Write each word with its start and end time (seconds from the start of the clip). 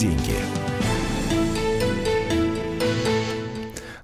деньги. 0.00 0.29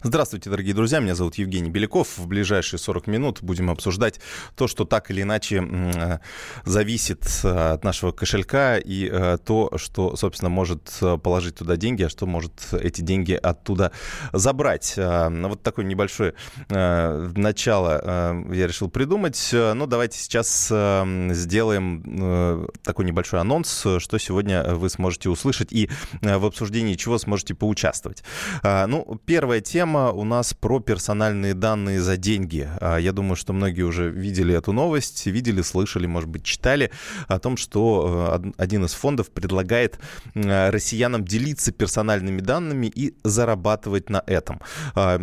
Здравствуйте, 0.07 0.51
дорогие 0.51 0.73
друзья. 0.73 1.01
Меня 1.01 1.17
зовут 1.17 1.35
Евгений 1.35 1.69
Беляков. 1.69 2.17
В 2.17 2.29
ближайшие 2.29 2.79
40 2.79 3.09
минут 3.09 3.43
будем 3.43 3.71
обсуждать 3.71 4.21
то, 4.55 4.69
что 4.69 4.85
так 4.85 5.11
или 5.11 5.23
иначе 5.23 5.67
э, 5.69 6.19
зависит 6.65 7.27
э, 7.43 7.73
от 7.73 7.83
нашего 7.83 8.13
кошелька 8.13 8.79
и 8.79 9.09
э, 9.11 9.37
то, 9.45 9.73
что, 9.79 10.15
собственно, 10.15 10.49
может 10.49 11.01
положить 11.25 11.57
туда 11.57 11.77
деньги, 11.77 12.05
а 12.05 12.09
что 12.09 12.25
может 12.25 12.53
эти 12.71 13.01
деньги 13.01 13.33
оттуда 13.33 13.91
забрать. 14.33 14.95
Вот 14.97 15.65
такое 15.65 15.85
небольшое 15.85 16.35
начало 16.69 18.45
я 18.53 18.67
решил 18.69 18.89
придумать. 18.89 19.51
Ну, 19.53 19.89
давайте 19.89 20.19
сейчас 20.19 20.67
сделаем 20.67 22.71
такой 22.85 23.07
небольшой 23.07 23.41
анонс, 23.41 23.85
что 23.99 24.19
сегодня 24.19 24.75
вы 24.75 24.89
сможете 24.89 25.31
услышать 25.31 25.73
и 25.73 25.91
в 26.23 26.45
обсуждении 26.45 26.95
чего 26.95 27.19
сможете 27.19 27.55
поучаствовать. 27.55 28.23
Ну, 28.63 29.21
первая 29.27 29.61
тема 29.61 29.96
тема 29.97 30.13
у 30.13 30.25
нас 30.25 30.55
про 30.55 30.81
персональные 30.81 31.55
данные 31.55 32.01
за 32.01 32.17
деньги. 32.17 32.69
А, 32.81 32.99
я 32.99 33.13
думаю, 33.13 33.37
что 33.37 33.53
многие 33.53 33.83
уже 33.83 34.11
видели 34.11 34.55
эту 34.55 34.73
новость, 34.73 35.27
видели, 35.27 35.63
слышали, 35.63 36.07
может 36.07 36.29
быть, 36.29 36.45
читали 36.45 36.91
о 37.29 37.39
том, 37.39 37.57
что 37.57 38.41
э, 38.43 38.53
один 38.59 38.85
из 38.85 38.93
фондов 38.93 39.31
предлагает 39.31 39.99
э, 40.35 40.71
россиянам 40.71 41.25
делиться 41.25 41.73
персональными 41.73 42.41
данными 42.41 42.87
и 42.87 43.15
зарабатывать 43.25 44.11
на 44.11 44.23
этом. 44.27 44.61
А, 44.95 45.19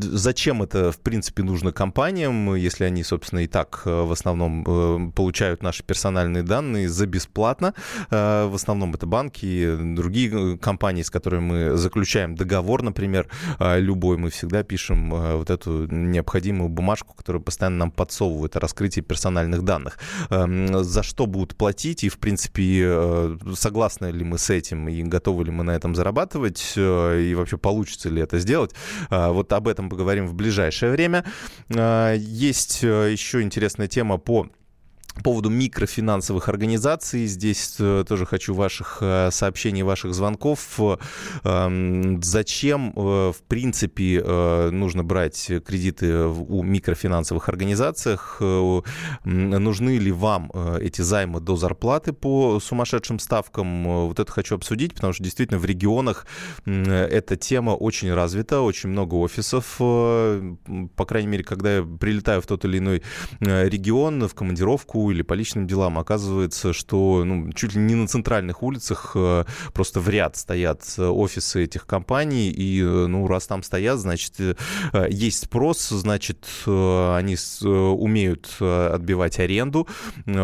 зачем 0.00 0.62
это, 0.62 0.90
в 0.90 0.98
принципе, 0.98 1.42
нужно 1.42 1.72
компаниям, 1.72 2.54
если 2.54 2.84
они, 2.84 3.04
собственно, 3.04 3.40
и 3.40 3.46
так 3.46 3.82
э, 3.84 4.02
в 4.02 4.12
основном 4.12 5.12
получают 5.12 5.62
наши 5.62 5.82
персональные 5.82 6.42
данные 6.42 6.88
за 6.88 7.06
бесплатно? 7.06 7.74
В 8.10 8.54
основном 8.54 8.94
это 8.94 9.06
банки 9.06 9.46
и 9.46 9.94
другие 9.94 10.58
компании, 10.58 11.02
с 11.02 11.10
которыми 11.10 11.40
мы 11.40 11.76
заключаем 11.76 12.34
договор, 12.34 12.82
например, 12.82 13.28
любой 13.60 14.07
любой 14.08 14.16
мы 14.16 14.30
всегда 14.30 14.62
пишем 14.62 15.14
э, 15.14 15.36
вот 15.36 15.50
эту 15.50 15.86
необходимую 15.86 16.68
бумажку, 16.68 17.14
которая 17.14 17.42
постоянно 17.42 17.78
нам 17.78 17.90
подсовывает 17.90 18.56
о 18.56 18.60
раскрытии 18.60 19.02
персональных 19.02 19.62
данных. 19.62 19.98
Эм, 20.30 20.82
за 20.84 21.02
что 21.02 21.26
будут 21.26 21.56
платить 21.56 22.04
и, 22.04 22.08
в 22.08 22.18
принципе, 22.18 22.82
э, 22.84 23.36
согласны 23.54 24.06
ли 24.06 24.24
мы 24.24 24.38
с 24.38 24.50
этим 24.50 24.88
и 24.88 25.02
готовы 25.02 25.44
ли 25.44 25.50
мы 25.50 25.64
на 25.64 25.72
этом 25.72 25.94
зарабатывать 25.94 26.72
э, 26.76 27.22
и 27.22 27.34
вообще 27.34 27.58
получится 27.58 28.08
ли 28.08 28.22
это 28.22 28.38
сделать. 28.38 28.74
Вот 29.10 29.52
об 29.52 29.68
этом 29.68 29.90
поговорим 29.90 30.26
в 30.26 30.34
ближайшее 30.34 30.92
время. 30.92 31.24
Есть 31.68 32.82
еще 32.82 33.42
интересная 33.42 33.88
тема 33.88 34.18
по 34.18 34.48
по 35.18 35.24
поводу 35.24 35.50
микрофинансовых 35.50 36.48
организаций. 36.48 37.26
Здесь 37.26 37.76
э, 37.80 38.04
тоже 38.06 38.24
хочу 38.24 38.54
ваших 38.54 38.98
э, 39.00 39.30
сообщений, 39.32 39.82
ваших 39.82 40.14
звонков. 40.14 40.78
Эм, 41.44 42.22
зачем, 42.22 42.92
э, 42.94 43.32
в 43.32 43.42
принципе, 43.48 44.22
нужно 44.70 45.04
брать 45.04 45.50
кредиты 45.66 46.26
у 46.26 46.62
микрофинансовых 46.62 47.48
организациях? 47.48 48.40
Нужны 49.24 49.98
ли 49.98 50.12
вам 50.12 50.50
эти 50.80 51.02
займы 51.02 51.40
до 51.40 51.56
зарплаты 51.56 52.12
по 52.12 52.60
сумасшедшим 52.60 53.18
ставкам? 53.18 54.06
Вот 54.08 54.20
это 54.20 54.30
хочу 54.30 54.54
обсудить, 54.54 54.94
потому 54.94 55.12
что 55.12 55.24
действительно 55.24 55.58
в 55.58 55.64
регионах 55.64 56.26
эта 56.64 57.36
тема 57.36 57.70
очень 57.70 58.12
развита, 58.12 58.60
очень 58.60 58.90
много 58.90 59.14
офисов. 59.16 59.76
По 59.78 61.04
крайней 61.06 61.28
мере, 61.28 61.44
когда 61.44 61.76
я 61.76 61.82
прилетаю 61.82 62.40
в 62.40 62.46
тот 62.46 62.64
или 62.64 62.78
иной 62.78 63.02
регион, 63.40 64.28
в 64.28 64.34
командировку, 64.34 65.07
или 65.10 65.22
по 65.22 65.34
личным 65.34 65.66
делам, 65.66 65.98
оказывается, 65.98 66.72
что 66.72 67.24
ну, 67.24 67.52
чуть 67.52 67.74
ли 67.74 67.80
не 67.80 67.94
на 67.94 68.06
центральных 68.06 68.62
улицах 68.62 69.12
э, 69.14 69.44
просто 69.72 70.00
в 70.00 70.08
ряд 70.08 70.36
стоят 70.36 70.82
э, 70.98 71.06
офисы 71.06 71.64
этих 71.64 71.86
компаний, 71.86 72.50
и 72.50 72.82
э, 72.82 73.06
ну, 73.06 73.26
раз 73.26 73.46
там 73.46 73.62
стоят, 73.62 73.98
значит, 73.98 74.34
есть 75.08 75.44
спрос, 75.44 75.88
значит, 75.88 76.46
они 76.66 77.36
умеют 77.62 78.56
отбивать 78.60 79.38
аренду, 79.38 79.86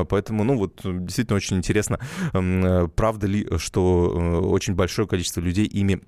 поэтому, 0.08 0.44
ну, 0.44 0.56
вот 0.56 0.80
действительно 0.84 1.36
очень 1.36 1.56
интересно, 1.56 1.98
правда 2.32 3.26
ли, 3.26 3.48
что 3.58 4.40
очень 4.42 4.74
большое 4.74 5.08
количество 5.08 5.40
людей 5.40 5.66
ими 5.66 6.00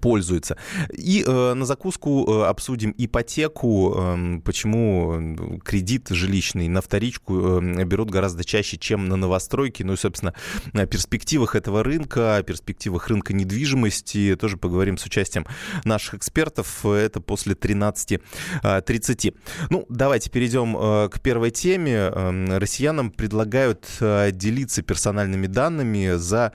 пользуется. 0.00 0.56
И 0.92 1.24
э, 1.26 1.54
на 1.54 1.64
закуску 1.64 2.26
э, 2.26 2.46
обсудим 2.46 2.94
ипотеку, 2.96 3.94
э, 3.96 4.40
почему 4.44 5.60
кредит 5.64 6.08
жилищный 6.10 6.68
на 6.68 6.80
вторичку 6.80 7.60
э, 7.60 7.84
берут 7.84 8.10
гораздо 8.10 8.44
чаще, 8.44 8.76
чем 8.76 9.08
на 9.08 9.16
новостройки. 9.16 9.82
Ну 9.82 9.94
и, 9.94 9.96
собственно, 9.96 10.34
о 10.72 10.86
перспективах 10.86 11.54
этого 11.54 11.82
рынка, 11.82 12.36
о 12.36 12.42
перспективах 12.42 13.08
рынка 13.08 13.32
недвижимости 13.32 14.36
тоже 14.36 14.56
поговорим 14.56 14.98
с 14.98 15.04
участием 15.04 15.46
наших 15.84 16.14
экспертов. 16.14 16.84
Это 16.86 17.20
после 17.20 17.54
13.30. 17.54 18.20
Э, 18.62 19.32
ну, 19.70 19.86
давайте 19.88 20.30
перейдем 20.30 20.76
э, 20.76 21.08
к 21.08 21.20
первой 21.20 21.50
теме. 21.50 22.10
Э, 22.12 22.58
россиянам 22.58 23.10
предлагают 23.10 23.86
э, 24.00 24.30
делиться 24.32 24.82
персональными 24.82 25.46
данными 25.46 26.14
за 26.16 26.52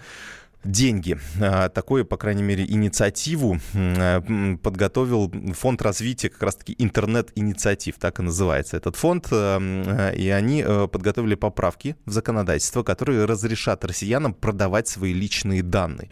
деньги. 0.67 1.17
А, 1.41 1.69
такую, 1.69 2.05
по 2.05 2.17
крайней 2.17 2.43
мере, 2.43 2.65
инициативу 2.65 3.59
а, 3.73 4.21
подготовил 4.61 5.31
фонд 5.53 5.81
развития 5.81 6.29
как 6.29 6.43
раз-таки 6.43 6.75
интернет-инициатив, 6.77 7.95
так 7.99 8.19
и 8.19 8.23
называется 8.23 8.77
этот 8.77 8.95
фонд. 8.95 9.27
А, 9.31 10.11
и 10.11 10.29
они 10.29 10.63
подготовили 10.63 11.35
поправки 11.35 11.95
в 12.05 12.11
законодательство, 12.11 12.83
которые 12.83 13.25
разрешат 13.25 13.85
россиянам 13.85 14.33
продавать 14.33 14.87
свои 14.87 15.13
личные 15.13 15.63
данные. 15.63 16.09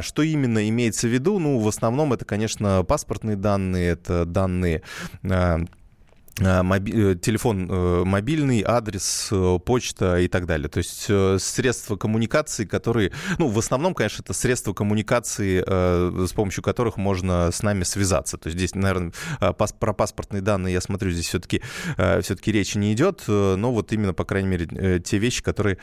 Что 0.00 0.22
именно 0.22 0.68
имеется 0.68 1.06
в 1.06 1.10
виду? 1.10 1.38
Ну, 1.38 1.58
в 1.58 1.68
основном 1.68 2.12
это, 2.12 2.24
конечно, 2.24 2.84
паспортные 2.84 3.36
данные, 3.36 3.90
это 3.90 4.24
данные 4.24 4.82
Э, 5.22 5.58
моби- 6.38 7.12
э, 7.12 7.14
телефон 7.16 7.68
э, 7.70 8.04
мобильный, 8.04 8.62
адрес, 8.66 9.32
почта 9.64 10.18
и 10.20 10.28
так 10.28 10.46
далее. 10.46 10.68
То 10.68 10.78
есть 10.78 11.10
средства 11.42 11.96
коммуникации, 11.96 12.64
которые, 12.64 13.12
ну, 13.38 13.48
в 13.48 13.58
основном, 13.58 13.94
конечно, 13.94 14.22
это 14.22 14.32
средства 14.32 14.72
коммуникации, 14.72 15.60
с 16.26 16.32
помощью 16.32 16.62
которых 16.62 16.96
можно 16.96 17.50
с 17.50 17.62
нами 17.62 17.82
связаться. 17.82 18.36
То 18.38 18.48
есть 18.48 18.58
здесь, 18.58 18.74
наверное, 18.74 19.12
про 19.78 19.92
паспортные 19.92 20.42
данные, 20.42 20.74
я 20.74 20.80
смотрю, 20.80 21.10
здесь 21.10 21.28
все-таки 21.28 21.62
все-таки 21.96 22.52
речи 22.52 22.78
не 22.78 22.92
идет, 22.92 23.24
но 23.26 23.72
вот 23.72 23.92
именно, 23.92 24.14
по 24.14 24.24
крайней 24.24 24.48
мере, 24.48 25.00
те 25.00 25.18
вещи, 25.18 25.42
которые 25.42 25.78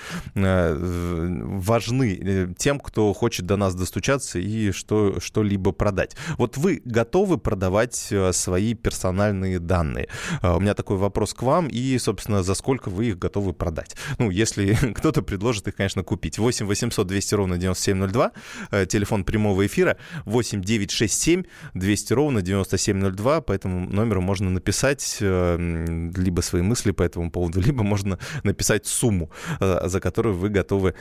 важны 1.64 2.56
тем, 2.58 2.80
кто 2.80 3.14
хочет 3.14 3.46
до 3.46 3.58
нас 3.58 3.76
достучаться 3.76 4.40
и 4.40 4.72
что, 4.72 5.20
что-либо 5.20 5.72
продать. 5.72 6.16
Вот 6.38 6.58
вы 6.58 6.82
готовы 6.86 7.38
продавать 7.38 8.12
свои 8.32 8.74
персональные 8.74 9.60
данные? 9.60 10.08
А, 10.42 10.56
у 10.56 10.60
меня 10.60 10.74
такой 10.74 10.98
вопрос 10.98 11.34
к 11.34 11.42
вам, 11.44 11.68
и, 11.68 11.98
собственно, 11.98 12.44
за 12.44 12.56
сколько 12.56 12.90
вы 12.90 13.08
их 13.08 13.20
готовы 13.20 13.54
продать? 13.54 13.96
Ну, 14.18 14.30
если 14.30 14.74
кто-то 14.96 15.22
предложит 15.22 15.68
их, 15.68 15.76
конечно, 15.76 16.04
купить. 16.04 16.38
8 16.38 16.66
800 16.66 17.08
200 17.08 17.36
ровно 17.36 17.58
9702, 17.58 18.32
э, 18.72 18.86
телефон 18.86 19.24
прямого 19.24 19.66
эфира 19.66 19.98
8 20.26 20.62
967 20.62 21.44
200 21.74 22.14
ровно 22.14 22.42
9702, 22.42 23.42
по 23.42 23.52
этому 23.52 23.90
номеру 23.90 24.22
можно 24.22 24.50
написать 24.50 25.18
э, 25.22 26.10
либо 26.16 26.42
свои 26.42 26.62
мысли 26.62 26.92
по 26.92 27.04
этому 27.04 27.32
поводу, 27.32 27.62
либо 27.68 27.84
можно 27.84 28.20
написать 28.44 28.86
сумму, 28.86 29.32
э, 29.60 29.88
за 29.88 30.00
которую 30.00 30.36
вы 30.36 30.50
готовы 30.50 30.94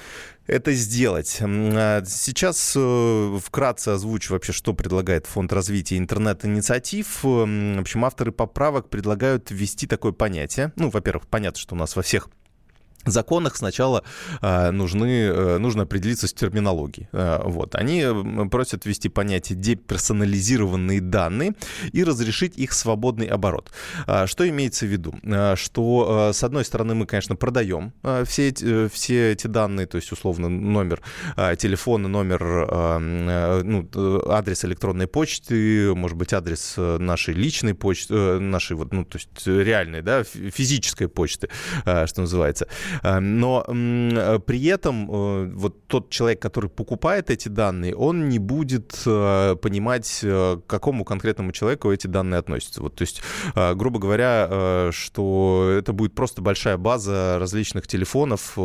это 0.47 0.73
сделать. 0.73 1.39
А 1.41 2.03
сейчас 2.07 2.71
вкратце 2.71 3.89
озвучу 3.91 4.33
вообще, 4.35 4.53
что 4.53 4.75
предлагает 4.75 5.27
Фонд 5.27 5.53
развития 5.53 5.99
интернет-инициатив. 5.99 7.23
В 7.23 7.79
общем, 7.81 8.05
авторы 8.05 8.33
поправок 8.33 8.89
предлагают 8.89 9.51
ввести 9.51 9.87
такое 9.87 10.13
понятие. 10.13 10.73
Ну, 10.77 10.91
во-первых, 10.91 11.27
понятно, 11.27 11.61
что 11.61 11.75
у 11.75 11.79
нас 11.79 11.97
во 11.97 12.03
всех 12.03 12.29
законах 13.07 13.57
сначала 13.57 14.03
э, 14.41 14.71
нужны, 14.71 15.29
э, 15.29 15.59
нужно 15.59 15.83
определиться 15.83 16.27
с 16.27 16.33
терминологией. 16.33 17.09
Э, 17.13 17.41
вот. 17.45 17.75
Они 17.75 18.05
просят 18.51 18.87
ввести 18.87 19.09
понятие 19.09 19.59
деперсонализированные 19.59 21.01
данные 21.01 21.55
и 21.93 22.05
разрешить 22.05 22.59
их 22.59 22.73
свободный 22.73 23.27
оборот. 23.27 23.71
Э, 24.07 24.27
что 24.27 24.49
имеется 24.49 24.87
в 24.87 24.89
виду? 24.89 25.15
Э, 25.23 25.55
что, 25.57 26.29
э, 26.31 26.33
с 26.33 26.43
одной 26.45 26.65
стороны, 26.65 26.95
мы, 26.95 27.07
конечно, 27.07 27.37
продаем 27.37 27.93
все, 28.25 28.49
эти, 28.49 28.89
все 28.89 29.33
эти 29.33 29.47
данные, 29.47 29.87
то 29.87 29.97
есть, 29.97 30.13
условно, 30.13 30.49
номер 30.49 31.01
телефона, 31.59 32.09
номер, 32.09 32.43
ну, 33.63 33.89
адрес 34.29 34.65
электронной 34.65 35.07
почты, 35.07 35.95
может 35.95 36.17
быть, 36.17 36.33
адрес 36.33 36.75
нашей 36.77 37.35
личной 37.35 37.75
почты, 37.75 38.39
нашей, 38.39 38.77
вот, 38.77 38.93
ну, 38.93 39.05
то 39.05 39.19
есть, 39.19 39.47
реальной, 39.47 40.03
да, 40.03 40.25
физической 40.25 41.09
почты, 41.09 41.49
что 41.83 42.21
называется. 42.21 42.69
Но 43.03 43.65
при 44.47 44.65
этом 44.67 45.07
вот 45.57 45.87
тот 45.87 46.11
человек, 46.11 46.41
который 46.41 46.71
покупает 46.71 47.31
эти 47.31 47.49
данные, 47.49 47.95
он 47.95 48.29
не 48.29 48.39
будет 48.39 48.91
понимать, 49.05 50.21
к 50.23 50.63
какому 50.67 51.05
конкретному 51.05 51.53
человеку 51.53 51.93
эти 51.93 52.07
данные 52.07 52.39
относятся. 52.39 52.83
Вот, 52.83 52.95
то 52.97 53.03
есть, 53.03 53.23
грубо 53.55 53.99
говоря, 53.99 54.91
что 54.93 55.75
это 55.79 55.93
будет 55.93 56.15
просто 56.15 56.43
большая 56.43 56.77
база 56.77 57.39
различных 57.39 57.87
телефонов, 57.87 58.57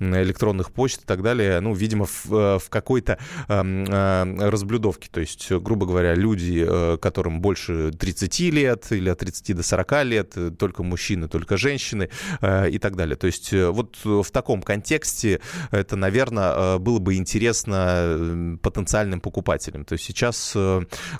электронных 0.00 0.72
почт 0.72 1.02
и 1.02 1.06
так 1.06 1.22
далее, 1.22 1.60
ну, 1.60 1.74
видимо, 1.74 2.06
в, 2.06 2.58
в 2.58 2.68
какой-то 2.68 3.18
разблюдовке. 3.48 5.08
То 5.10 5.20
есть, 5.20 5.50
грубо 5.50 5.86
говоря, 5.86 6.14
люди, 6.14 6.66
которым 6.98 7.40
больше 7.40 7.90
30 7.92 8.40
лет 8.52 8.86
или 8.90 9.08
от 9.08 9.18
30 9.18 9.56
до 9.56 9.62
40 9.62 10.04
лет, 10.04 10.36
только 10.58 10.82
мужчины, 10.82 11.28
только 11.28 11.56
женщины 11.56 12.08
и 12.42 12.78
так 12.78 12.96
далее. 12.96 13.16
То 13.22 13.26
есть, 13.26 13.52
вот 13.52 13.98
в 14.02 14.28
таком 14.32 14.62
контексте 14.62 15.40
это, 15.70 15.94
наверное, 15.94 16.78
было 16.78 16.98
бы 16.98 17.14
интересно 17.14 18.58
потенциальным 18.60 19.20
покупателям. 19.20 19.84
То 19.84 19.92
есть 19.92 20.04
сейчас 20.04 20.56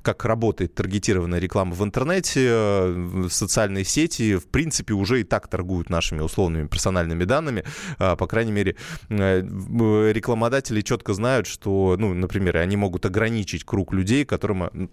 как 0.03 0.25
работает 0.25 0.75
таргетированная 0.75 1.39
реклама 1.39 1.75
в 1.75 1.85
интернете, 1.85 3.29
социальные 3.31 3.85
сети, 3.85 4.35
в 4.35 4.49
принципе, 4.49 4.95
уже 4.95 5.21
и 5.21 5.23
так 5.23 5.47
торгуют 5.47 5.91
нашими 5.91 6.19
условными 6.23 6.67
персональными 6.67 7.23
данными. 7.23 7.63
По 7.99 8.27
крайней 8.27 8.51
мере, 8.51 8.75
рекламодатели 9.09 10.81
четко 10.81 11.15
знают, 11.15 11.47
что, 11.47 11.95
ну, 12.01 12.15
например, 12.15 12.57
они 12.57 12.77
могут 12.77 13.07
ограничить 13.07 13.63
круг 13.63 13.93
людей, 13.93 14.25
которым 14.25 14.91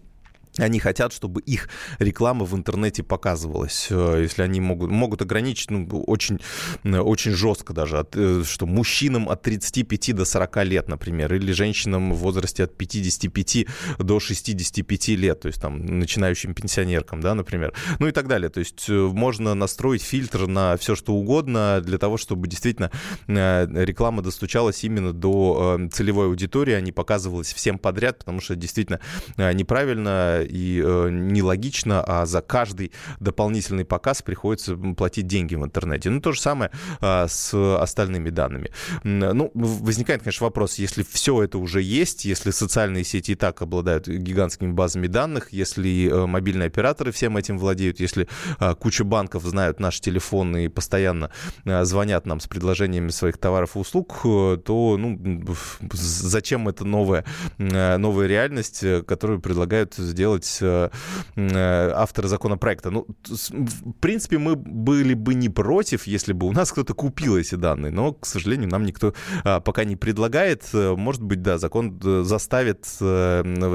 они 0.59 0.79
хотят, 0.79 1.13
чтобы 1.13 1.41
их 1.41 1.69
реклама 2.00 2.45
в 2.45 2.56
интернете 2.56 3.03
показывалась. 3.03 3.88
Э, 3.89 4.19
если 4.21 4.44
они 4.44 4.59
могут, 4.59 4.91
могут 4.91 5.21
ограничить 5.21 5.71
ну, 5.71 5.85
очень, 6.07 6.39
очень 6.83 7.31
жестко 7.31 7.73
даже, 7.73 8.00
от, 8.00 8.15
э, 8.15 8.44
что 8.45 8.65
мужчинам 8.65 9.29
от 9.29 9.41
35 9.41 10.15
до 10.15 10.25
40 10.25 10.65
лет, 10.65 10.88
например, 10.88 11.33
или 11.33 11.51
женщинам 11.51 12.13
в 12.13 12.17
возрасте 12.17 12.63
от 12.63 12.77
55 12.77 13.67
до 13.97 14.19
65 14.19 15.07
лет, 15.09 15.41
то 15.41 15.47
есть 15.47 15.61
там 15.61 15.85
начинающим 15.85 16.53
пенсионеркам, 16.53 17.21
да, 17.21 17.33
например, 17.35 17.73
ну 18.00 18.07
и 18.07 18.11
так 18.11 18.27
далее. 18.27 18.50
То 18.50 18.59
есть 18.59 18.89
э, 18.89 18.94
можно 18.94 19.56
настроить 19.56 20.03
фильтр 20.03 20.47
на 20.47 20.77
все, 20.77 20.95
что 20.95 21.13
угодно 21.13 21.81
для 21.81 21.97
того, 21.97 22.17
чтобы 22.17 22.47
действительно 22.47 22.91
реклама 23.27 24.21
достучалась 24.21 24.83
именно 24.83 25.13
до 25.13 25.79
целевой 25.91 26.27
аудитории, 26.27 26.73
а 26.73 26.81
не 26.81 26.91
показывалась 26.91 27.53
всем 27.53 27.77
подряд, 27.77 28.19
потому 28.19 28.41
что 28.41 28.56
действительно 28.56 29.00
неправильно 29.38 30.44
и 30.50 30.81
э, 30.84 31.10
нелогично, 31.12 32.04
а 32.06 32.25
за 32.25 32.42
каждый 32.42 32.92
дополнительный 33.19 33.86
показ 33.86 34.22
приходится 34.22 34.75
платить 34.75 35.28
деньги 35.28 35.56
в 35.56 35.63
интернете. 35.63 36.10
Ну, 36.10 36.22
то 36.22 36.31
же 36.31 36.42
самое 36.42 36.72
э, 37.01 37.25
с 37.28 37.54
остальными 37.54 38.30
данными. 38.30 38.72
Ну, 39.04 39.51
возникает, 39.54 40.24
конечно, 40.24 40.46
вопрос, 40.46 40.75
если 40.75 41.04
все 41.04 41.44
это 41.44 41.57
уже 41.57 41.81
есть, 41.81 42.25
если 42.25 42.51
социальные 42.51 43.04
сети 43.04 43.31
и 43.31 43.36
так 43.36 43.62
обладают 43.62 44.07
гигантскими 44.07 44.72
базами 44.72 45.07
данных, 45.07 45.51
если 45.51 46.10
э, 46.10 46.25
мобильные 46.25 46.68
операторы 46.68 47.12
всем 47.12 47.38
этим 47.38 47.57
владеют, 47.57 48.00
если 48.00 48.28
э, 48.60 48.75
куча 48.75 49.04
банков 49.04 49.44
знают 49.44 49.80
наш 49.80 50.00
телефон 50.00 50.56
и 50.57 50.68
постоянно 50.68 51.31
э, 51.66 51.84
звонят 51.84 52.25
нам 52.25 52.40
с 52.40 52.48
предложениями 52.48 53.10
своих 53.10 53.38
товаров 53.38 53.75
и 53.75 53.80
услуг, 53.80 54.19
э, 54.24 54.57
то 54.63 54.98
ну, 54.98 55.45
зачем 55.92 56.68
эта 56.68 56.86
новая, 56.86 57.25
э, 57.57 57.98
новая 57.98 58.28
реальность, 58.28 58.84
которую 59.06 59.40
предлагают 59.40 59.95
сделать 59.95 60.38
делать 60.39 60.57
э, 60.62 60.89
э, 61.36 61.91
авторы 61.95 62.27
законопроекта. 62.27 62.91
Ну, 62.91 63.06
в 63.27 63.94
принципе, 64.00 64.38
мы 64.38 64.56
были 64.56 65.13
бы 65.13 65.33
не 65.33 65.50
против, 65.50 66.07
если 66.07 66.33
бы 66.33 66.47
у 66.47 66.51
нас 66.51 66.71
кто-то 66.71 66.94
купил 66.94 67.38
эти 67.38 67.56
данные, 67.56 67.91
но, 67.91 68.13
к 68.13 68.25
сожалению, 68.25 68.69
нам 68.69 68.83
никто 68.83 69.13
а, 69.44 69.59
пока 69.59 69.83
не 69.83 69.95
предлагает. 69.95 70.74
Может 70.74 71.21
быть, 71.21 71.41
да, 71.41 71.57
закон 71.57 72.00
э, 72.03 72.24
заставит 72.24 72.86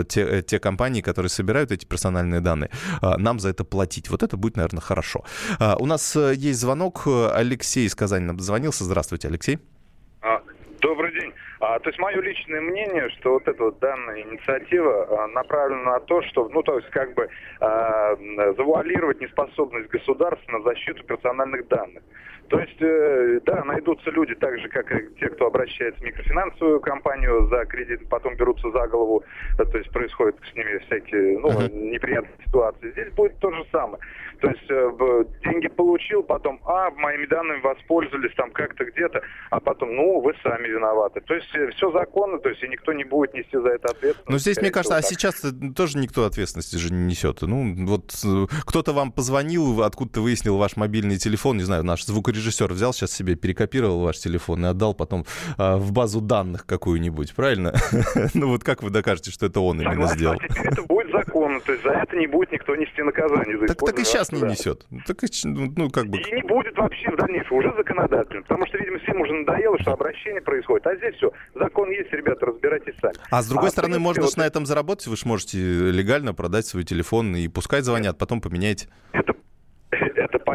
те, 0.08 0.43
те 0.43 0.58
компании, 0.58 1.00
которые 1.00 1.31
собирают 1.31 1.72
эти 1.72 1.84
персональные 1.84 2.40
данные, 2.40 2.70
а, 3.00 3.19
нам 3.19 3.40
за 3.40 3.50
это 3.50 3.64
платить. 3.64 4.10
Вот 4.10 4.22
это 4.22 4.37
будет, 4.37 4.56
наверное, 4.56 4.81
хорошо. 4.81 5.25
А, 5.58 5.76
у 5.78 5.87
нас 5.87 6.17
есть 6.17 6.60
звонок. 6.60 7.06
Алексей 7.06 7.87
из 7.87 7.94
Казани 7.94 8.26
нам 8.26 8.37
дозвонился. 8.37 8.84
Здравствуйте, 8.84 9.28
Алексей. 9.28 9.58
А, 11.66 11.78
то 11.78 11.88
есть 11.88 11.99
мое 11.99 12.20
личное 12.20 12.61
мнение, 12.61 13.08
что 13.11 13.34
вот 13.34 13.49
эта 13.49 13.62
вот 13.64 13.78
данная 13.78 14.20
инициатива 14.20 15.25
а, 15.25 15.28
направлена 15.28 15.93
на 15.93 16.00
то, 16.00 16.20
что, 16.22 16.49
ну, 16.50 16.62
то 16.62 16.76
есть 16.76 16.90
как 16.90 17.14
бы 17.14 17.26
а, 17.61 18.16
завуалировать 18.56 19.20
неспособность 19.20 19.88
государства 19.88 20.52
на 20.52 20.62
защиту 20.62 21.02
персональных 21.05 21.66
данных. 21.69 22.02
То 22.49 22.61
есть, 22.61 22.81
э, 22.81 23.41
да, 23.46 23.64
найдутся 23.64 24.11
люди, 24.11 24.35
так 24.35 24.58
же, 24.58 24.69
как 24.69 24.91
и 24.93 25.08
те, 25.19 25.29
кто 25.31 25.46
обращается 25.46 26.00
в 26.00 26.05
микрофинансовую 26.05 26.81
компанию 26.81 27.49
за 27.49 27.64
кредит, 27.64 28.08
потом 28.08 28.37
берутся 28.37 28.70
за 28.70 28.87
голову, 28.87 29.25
то 29.56 29.79
есть 29.79 29.91
происходят 29.91 30.37
с 30.50 30.55
ними 30.55 30.79
всякие, 30.87 31.38
ну, 31.38 31.50
неприятные 31.69 32.35
ситуации. 32.46 32.91
Здесь 32.93 33.12
будет 33.12 33.38
то 33.38 33.50
же 33.50 33.64
самое. 33.73 34.02
То 34.41 34.50
есть 34.50 34.70
э, 34.70 35.25
деньги 35.44 35.69
получил, 35.69 36.23
потом, 36.23 36.61
а, 36.67 36.91
моими 36.91 37.26
данными 37.26 37.61
воспользовались 37.62 38.35
там 38.37 38.50
как-то 38.50 38.85
где-то, 38.85 39.23
а 39.50 39.61
потом, 39.61 39.94
ну, 39.94 40.20
вы 40.20 40.35
сами 40.43 40.69
виноваты. 40.69 41.23
То 41.23 41.35
есть 41.35 41.49
э, 41.55 41.70
все 41.70 41.91
законно, 41.93 42.38
то 42.38 42.50
есть 42.50 42.62
и 42.62 42.69
никто 42.69 42.93
не 42.93 43.05
будет 43.05 43.32
нести 43.32 43.56
за 43.56 43.69
это 43.70 43.88
ответственность. 43.88 44.29
Ну, 44.29 44.38
здесь, 44.38 44.58
мне 44.58 44.70
кажется, 44.70 44.96
а 44.96 45.02
сейчас 45.02 45.43
тоже 45.75 45.99
никто 45.99 46.26
ответственности 46.26 46.76
же 46.76 46.93
не 46.93 47.06
несет. 47.06 47.41
Ну, 47.43 47.87
вот 47.87 48.12
кто-то 48.67 48.93
вам 48.93 49.12
позвонил, 49.12 49.82
откуда-то 49.82 50.20
выяснил 50.20 50.58
ваш 50.58 50.76
мобильный 50.76 51.17
телефон, 51.17 51.56
не 51.56 51.62
знаю, 51.62 51.85
наш 51.85 52.05
звукорежиссер 52.05 52.33
режиссер 52.34 52.72
взял 52.72 52.92
сейчас 52.92 53.12
себе, 53.12 53.34
перекопировал 53.34 54.00
ваш 54.00 54.19
телефон 54.19 54.64
и 54.66 54.69
отдал 54.69 54.94
потом 54.94 55.25
а, 55.56 55.76
в 55.76 55.92
базу 55.92 56.20
данных 56.20 56.66
какую-нибудь, 56.66 57.34
правильно? 57.34 57.75
ну 58.34 58.48
вот 58.48 58.64
как 58.64 58.82
вы 58.82 58.90
докажете, 58.90 59.31
что 59.31 59.46
это 59.46 59.60
он 59.60 59.81
именно 59.81 60.06
сделал? 60.08 60.36
Это 60.64 60.82
будет 60.82 61.10
законно, 61.12 61.60
то 61.60 61.72
есть 61.72 61.84
за 61.84 61.90
это 61.90 62.16
не 62.16 62.26
будет 62.26 62.52
никто 62.52 62.75
нести 62.76 63.02
наказание. 63.02 63.66
Так, 63.66 63.78
так 63.78 63.98
и 63.98 64.04
сейчас 64.04 64.32
не 64.32 64.42
несет. 64.42 64.86
Так, 65.06 65.19
ну, 65.44 65.72
ну, 65.76 65.90
как 65.90 66.06
бы... 66.06 66.19
И 66.19 66.32
не 66.32 66.42
будет 66.42 66.76
вообще 66.76 67.10
в 67.10 67.16
дальнейшем, 67.16 67.56
уже 67.56 67.72
законодательно. 67.76 68.42
Потому 68.42 68.66
что, 68.66 68.78
видимо, 68.78 68.98
всем 68.98 69.20
уже 69.20 69.32
надоело, 69.32 69.78
что 69.81 69.92
обращение 69.92 70.40
происходит. 70.40 70.86
А 70.86 70.96
здесь 70.96 71.14
все, 71.16 71.32
закон 71.54 71.90
есть, 71.90 72.12
ребята, 72.12 72.46
разбирайтесь 72.46 72.94
сами. 73.00 73.14
А 73.31 73.42
с 73.42 73.48
другой 73.48 73.69
а, 73.69 73.72
стороны, 73.72 73.98
можно 73.98 74.25
вот... 74.25 74.36
на 74.36 74.46
этом 74.46 74.66
заработать, 74.66 75.06
вы 75.06 75.16
же 75.16 75.26
можете 75.26 75.58
легально 75.58 76.34
продать 76.34 76.66
свой 76.66 76.84
телефон 76.84 77.36
и 77.36 77.48
пускай 77.48 77.82
звонят, 77.82 78.19
потом 78.19 78.40
поменяете. 78.40 78.88
Это 79.12 79.33
это 79.33 79.33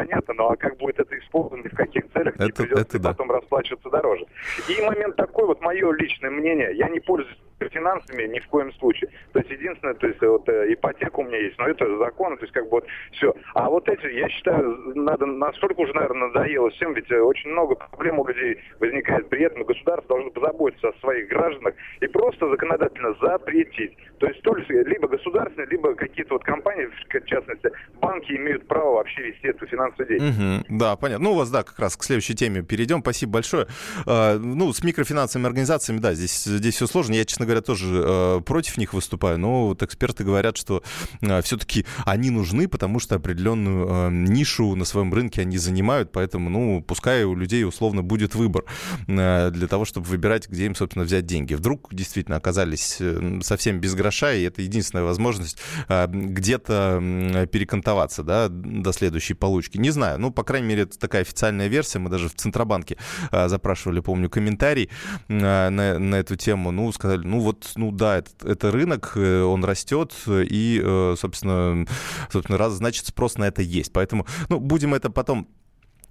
понятно, 0.04 0.34
но 0.34 0.50
а 0.50 0.56
как 0.56 0.76
будет 0.78 0.98
это 0.98 1.18
использовано 1.18 1.62
и 1.62 1.68
в 1.68 1.76
каких 1.76 2.10
целях, 2.12 2.34
это, 2.34 2.44
не 2.44 2.52
придется 2.52 2.82
это 2.82 2.98
да. 2.98 3.08
потом 3.10 3.30
расплачиваться 3.30 3.90
дороже. 3.90 4.26
И 4.68 4.82
момент 4.82 5.16
такой, 5.16 5.46
вот 5.46 5.60
мое 5.60 5.92
личное 5.92 6.30
мнение, 6.30 6.70
я 6.74 6.88
не 6.88 7.00
пользуюсь 7.00 7.38
финансами 7.68 8.26
ни 8.26 8.38
в 8.38 8.46
коем 8.48 8.72
случае. 8.74 9.10
То 9.32 9.40
есть 9.40 9.50
единственное, 9.50 9.94
то 9.94 10.06
есть 10.06 10.20
вот 10.20 10.48
э, 10.48 10.72
ипотека 10.72 11.20
у 11.20 11.24
меня 11.24 11.38
есть, 11.38 11.58
но 11.58 11.66
это 11.66 11.98
закон, 11.98 12.36
то 12.36 12.44
есть 12.44 12.52
как 12.52 12.64
бы 12.64 12.70
вот 12.70 12.86
все. 13.12 13.34
А 13.54 13.68
вот 13.68 13.88
эти, 13.88 14.06
я 14.06 14.28
считаю, 14.28 14.92
надо 14.94 15.26
настолько 15.26 15.80
уже, 15.80 15.94
наверное, 15.94 16.28
надоело 16.28 16.70
всем, 16.70 16.94
ведь 16.94 17.10
э, 17.10 17.20
очень 17.20 17.50
много 17.50 17.74
проблем 17.74 18.18
у 18.18 18.26
людей 18.26 18.58
возникает 18.78 19.28
при 19.28 19.44
этом, 19.44 19.64
государство 19.64 20.08
должно 20.08 20.30
позаботиться 20.30 20.88
о 20.88 21.00
своих 21.00 21.28
гражданах 21.28 21.74
и 22.00 22.06
просто 22.06 22.48
законодательно 22.48 23.14
запретить. 23.20 23.96
То 24.18 24.26
есть 24.26 24.42
только 24.42 24.72
либо 24.72 25.08
государственные, 25.08 25.68
либо 25.68 25.94
какие-то 25.94 26.34
вот 26.34 26.44
компании, 26.44 26.86
в 26.86 27.24
частности, 27.26 27.70
банки 28.00 28.32
имеют 28.32 28.66
право 28.68 28.96
вообще 28.96 29.22
вести 29.22 29.48
эту 29.48 29.66
финансовую 29.66 30.08
деятельность. 30.08 30.70
Угу, 30.70 30.78
да, 30.78 30.96
понятно. 30.96 31.24
Ну, 31.24 31.32
у 31.32 31.36
вас, 31.36 31.50
да, 31.50 31.62
как 31.62 31.78
раз 31.78 31.96
к 31.96 32.04
следующей 32.04 32.34
теме 32.34 32.62
перейдем. 32.62 33.00
Спасибо 33.00 33.32
большое. 33.32 33.66
А, 34.06 34.38
ну, 34.38 34.72
с 34.72 34.84
микрофинансовыми 34.84 35.46
организациями, 35.46 36.00
да, 36.00 36.14
здесь, 36.14 36.44
здесь 36.44 36.76
все 36.76 36.86
сложно. 36.86 37.14
Я, 37.14 37.24
честно 37.24 37.46
говоря, 37.46 37.49
тоже 37.58 37.86
э, 38.06 38.40
против 38.46 38.78
них 38.78 38.94
выступаю, 38.94 39.38
но 39.38 39.66
вот 39.66 39.82
эксперты 39.82 40.22
говорят, 40.22 40.56
что 40.56 40.82
э, 41.20 41.42
все-таки 41.42 41.84
они 42.04 42.30
нужны, 42.30 42.68
потому 42.68 43.00
что 43.00 43.16
определенную 43.16 43.88
э, 43.88 44.10
нишу 44.10 44.76
на 44.76 44.84
своем 44.84 45.12
рынке 45.12 45.40
они 45.40 45.58
занимают, 45.58 46.12
поэтому, 46.12 46.50
ну, 46.50 46.84
пускай 46.86 47.24
у 47.24 47.34
людей 47.34 47.64
условно 47.64 48.02
будет 48.02 48.34
выбор 48.34 48.64
для 49.06 49.66
того, 49.68 49.84
чтобы 49.84 50.06
выбирать, 50.06 50.48
где 50.48 50.66
им, 50.66 50.74
собственно, 50.74 51.04
взять 51.04 51.26
деньги. 51.26 51.54
Вдруг 51.54 51.92
действительно 51.92 52.36
оказались 52.36 52.98
совсем 53.42 53.80
без 53.80 53.94
гроша, 53.94 54.32
и 54.32 54.42
это 54.44 54.62
единственная 54.62 55.04
возможность 55.04 55.58
где-то 55.88 57.48
перекантоваться, 57.50 58.22
да, 58.22 58.48
до 58.48 58.92
следующей 58.92 59.34
получки. 59.34 59.78
Не 59.78 59.90
знаю, 59.90 60.20
ну, 60.20 60.30
по 60.30 60.44
крайней 60.44 60.68
мере, 60.68 60.82
это 60.82 60.98
такая 60.98 61.22
официальная 61.22 61.66
версия. 61.66 61.98
Мы 61.98 62.10
даже 62.10 62.28
в 62.28 62.34
Центробанке 62.34 62.96
запрашивали, 63.30 64.00
помню, 64.00 64.30
комментарий 64.30 64.90
на, 65.28 65.70
на 65.70 66.14
эту 66.14 66.36
тему. 66.36 66.70
Ну, 66.70 66.92
сказали, 66.92 67.26
ну, 67.26 67.39
вот, 67.40 67.72
ну 67.76 67.92
да, 67.92 68.18
это, 68.18 68.30
это 68.42 68.70
рынок, 68.70 69.12
э, 69.16 69.42
он 69.42 69.64
растет, 69.64 70.14
и, 70.26 70.80
э, 70.82 71.14
собственно, 71.18 71.86
собственно, 72.30 72.58
раз, 72.58 72.74
значит, 72.74 73.06
спрос 73.06 73.36
на 73.36 73.44
это 73.44 73.62
есть. 73.62 73.92
Поэтому, 73.92 74.26
ну, 74.48 74.60
будем 74.60 74.94
это 74.94 75.10
потом 75.10 75.48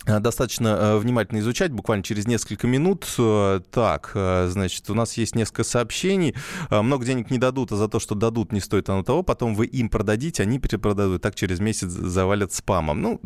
достаточно 0.06 0.68
э, 0.68 0.98
внимательно 0.98 1.40
изучать, 1.40 1.72
буквально 1.72 2.04
через 2.04 2.26
несколько 2.26 2.68
минут. 2.68 3.06
Э, 3.18 3.62
так, 3.72 4.12
значит, 4.14 4.90
у 4.90 4.94
нас 4.94 5.18
есть 5.18 5.36
несколько 5.36 5.64
сообщений. 5.64 6.36
Много 6.70 7.06
денег 7.06 7.30
не 7.32 7.38
дадут, 7.38 7.72
а 7.72 7.76
за 7.76 7.88
то, 7.88 8.00
что 8.00 8.16
дадут, 8.16 8.52
не 8.52 8.60
стоит 8.60 8.90
оно 8.90 9.04
того. 9.04 9.24
Потом 9.24 9.56
вы 9.56 9.66
им 9.66 9.90
продадите, 9.90 10.44
они 10.44 10.60
перепродадут. 10.60 11.22
Так 11.22 11.36
через 11.36 11.60
месяц 11.60 11.90
завалят 11.90 12.54
спамом. 12.54 13.02
Ну, 13.02 13.22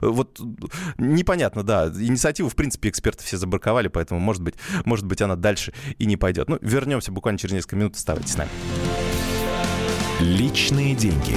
вот 0.00 0.40
непонятно, 0.98 1.62
да. 1.62 1.88
Инициативу, 1.88 2.48
в 2.48 2.56
принципе, 2.56 2.88
эксперты 2.88 3.24
все 3.24 3.36
забраковали, 3.36 3.88
поэтому, 3.88 4.20
может 4.20 4.42
быть, 4.42 4.54
может 4.84 5.06
быть, 5.06 5.20
она 5.22 5.36
дальше 5.36 5.72
и 5.98 6.06
не 6.06 6.16
пойдет. 6.16 6.48
Ну, 6.48 6.58
вернемся 6.60 7.12
буквально 7.12 7.38
через 7.38 7.54
несколько 7.54 7.76
минут. 7.76 7.96
Оставайтесь 7.96 8.32
с 8.32 8.36
нами. 8.36 8.50
Личные 10.20 10.94
деньги. 10.94 11.36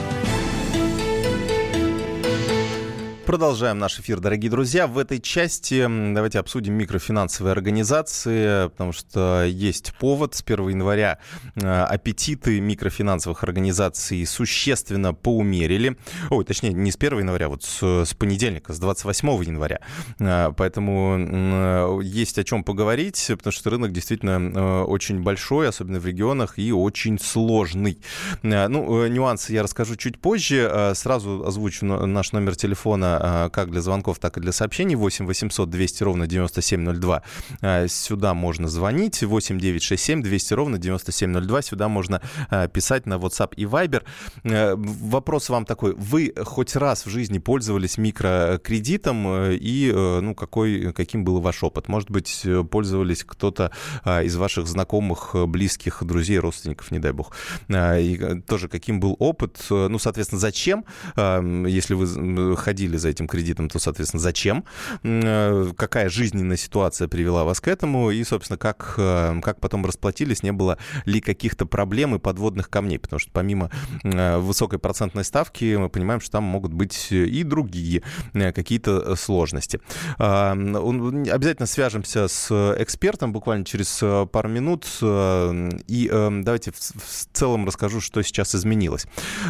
Продолжаем 3.31 3.79
наш 3.79 3.97
эфир, 3.97 4.19
дорогие 4.19 4.51
друзья. 4.51 4.87
В 4.87 4.97
этой 4.97 5.21
части 5.21 5.87
давайте 6.13 6.37
обсудим 6.37 6.73
микрофинансовые 6.73 7.53
организации, 7.53 8.67
потому 8.67 8.91
что 8.91 9.45
есть 9.45 9.93
повод. 9.97 10.35
С 10.35 10.43
1 10.45 10.67
января 10.67 11.17
э, 11.55 11.65
аппетиты 11.65 12.59
микрофинансовых 12.59 13.41
организаций 13.45 14.25
существенно 14.25 15.13
поумерили. 15.13 15.95
Ой, 16.29 16.43
точнее, 16.43 16.73
не 16.73 16.91
с 16.91 16.97
1 16.97 17.19
января, 17.19 17.47
вот 17.47 17.63
с, 17.63 18.03
с 18.03 18.13
понедельника, 18.13 18.73
с 18.73 18.79
28 18.79 19.29
января. 19.45 19.79
Э, 20.19 20.51
поэтому 20.57 22.01
есть 22.01 22.37
о 22.37 22.43
чем 22.43 22.65
поговорить, 22.65 23.27
потому 23.29 23.53
что 23.53 23.69
рынок 23.69 23.93
действительно 23.93 24.41
э, 24.41 24.83
очень 24.83 25.21
большой, 25.21 25.69
особенно 25.69 26.01
в 26.01 26.05
регионах, 26.05 26.59
и 26.59 26.73
очень 26.73 27.17
сложный. 27.17 27.97
Ну, 28.41 29.07
нюансы 29.07 29.53
я 29.53 29.63
расскажу 29.63 29.95
чуть 29.95 30.19
позже. 30.19 30.91
Сразу 30.95 31.45
озвучу 31.47 31.85
наш 31.85 32.33
номер 32.33 32.57
телефона 32.57 33.20
а, 33.23 33.49
как 33.49 33.69
для 33.69 33.81
звонков, 33.81 34.17
так 34.19 34.37
и 34.37 34.41
для 34.41 34.51
сообщений. 34.51 34.95
8 34.95 35.25
800 35.27 35.69
200 35.69 36.03
ровно 36.03 36.27
9702. 36.27 37.23
А, 37.61 37.87
сюда 37.87 38.33
можно 38.33 38.67
звонить. 38.67 39.21
8 39.21 39.59
967 39.59 40.23
200 40.23 40.53
ровно 40.53 40.77
9702. 40.79 41.61
Сюда 41.61 41.87
можно 41.87 42.21
а, 42.49 42.67
писать 42.67 43.05
на 43.05 43.15
WhatsApp 43.15 43.53
и 43.55 43.65
Viber. 43.65 44.03
Вопрос 44.43 45.49
вам 45.49 45.65
такой. 45.65 45.93
Вы 45.93 46.33
хоть 46.43 46.75
раз 46.75 47.05
в 47.05 47.09
жизни 47.09 47.37
пользовались 47.37 47.97
микрокредитом 47.97 49.27
э, 49.27 49.55
и 49.55 49.91
э, 49.93 50.19
ну, 50.21 50.33
какой, 50.33 50.91
каким 50.93 51.23
был 51.23 51.39
ваш 51.41 51.63
опыт? 51.63 51.87
Может 51.87 52.09
быть, 52.09 52.45
пользовались 52.71 53.23
кто-то 53.23 53.71
из 54.05 54.35
ваших 54.35 54.67
знакомых, 54.67 55.35
близких, 55.47 56.03
друзей, 56.03 56.39
родственников, 56.39 56.91
не 56.91 56.99
дай 56.99 57.11
бог. 57.11 57.33
И 57.69 58.17
э, 58.19 58.41
тоже 58.47 58.67
каким 58.67 58.99
был 58.99 59.15
опыт? 59.19 59.63
Ну, 59.69 59.99
соответственно, 59.99 60.39
зачем, 60.39 60.85
если 61.15 61.93
вы 61.93 62.57
ходили 62.57 62.97
за 62.97 63.10
этим 63.11 63.27
кредитом, 63.27 63.69
то, 63.69 63.79
соответственно, 63.79 64.21
зачем, 64.21 64.65
э, 65.03 65.71
какая 65.77 66.09
жизненная 66.09 66.57
ситуация 66.57 67.07
привела 67.07 67.43
вас 67.43 67.59
к 67.59 67.67
этому, 67.67 68.11
и, 68.11 68.23
собственно, 68.23 68.57
как, 68.57 68.95
э, 68.97 69.39
как 69.41 69.59
потом 69.59 69.85
расплатились, 69.85 70.43
не 70.43 70.51
было 70.51 70.77
ли 71.05 71.21
каких-то 71.21 71.65
проблем 71.65 72.15
и 72.15 72.19
подводных 72.19 72.69
камней, 72.69 72.99
потому 72.99 73.19
что 73.19 73.31
помимо 73.31 73.69
э, 74.03 74.37
высокой 74.37 74.79
процентной 74.79 75.23
ставки 75.23 75.75
мы 75.75 75.89
понимаем, 75.89 76.21
что 76.21 76.31
там 76.31 76.43
могут 76.43 76.73
быть 76.73 77.11
и 77.11 77.43
другие 77.43 78.03
какие-то 78.33 79.15
сложности. 79.15 79.79
А, 80.17 80.51
обязательно 80.51 81.65
свяжемся 81.65 82.27
с 82.27 82.75
экспертом 82.77 83.33
буквально 83.33 83.65
через 83.65 84.03
пару 84.31 84.49
минут, 84.49 84.87
и 85.01 86.09
давайте 86.11 86.71
в 86.71 87.27
целом 87.33 87.65
расскажу, 87.65 88.01
что 88.01 88.21
сейчас 88.21 88.55
изменилось. 88.55 89.05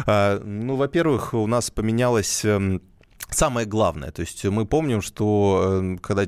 А, 0.06 0.40
ну, 0.44 0.76
во-первых, 0.76 1.34
у 1.34 1.46
нас 1.46 1.70
поменялось 1.70 2.44
эм, 2.44 2.82
Самое 3.32 3.66
главное, 3.66 4.10
то 4.10 4.20
есть 4.20 4.44
мы 4.44 4.66
помним, 4.66 5.00
что 5.00 5.80
э, 5.82 5.96
когда 6.02 6.26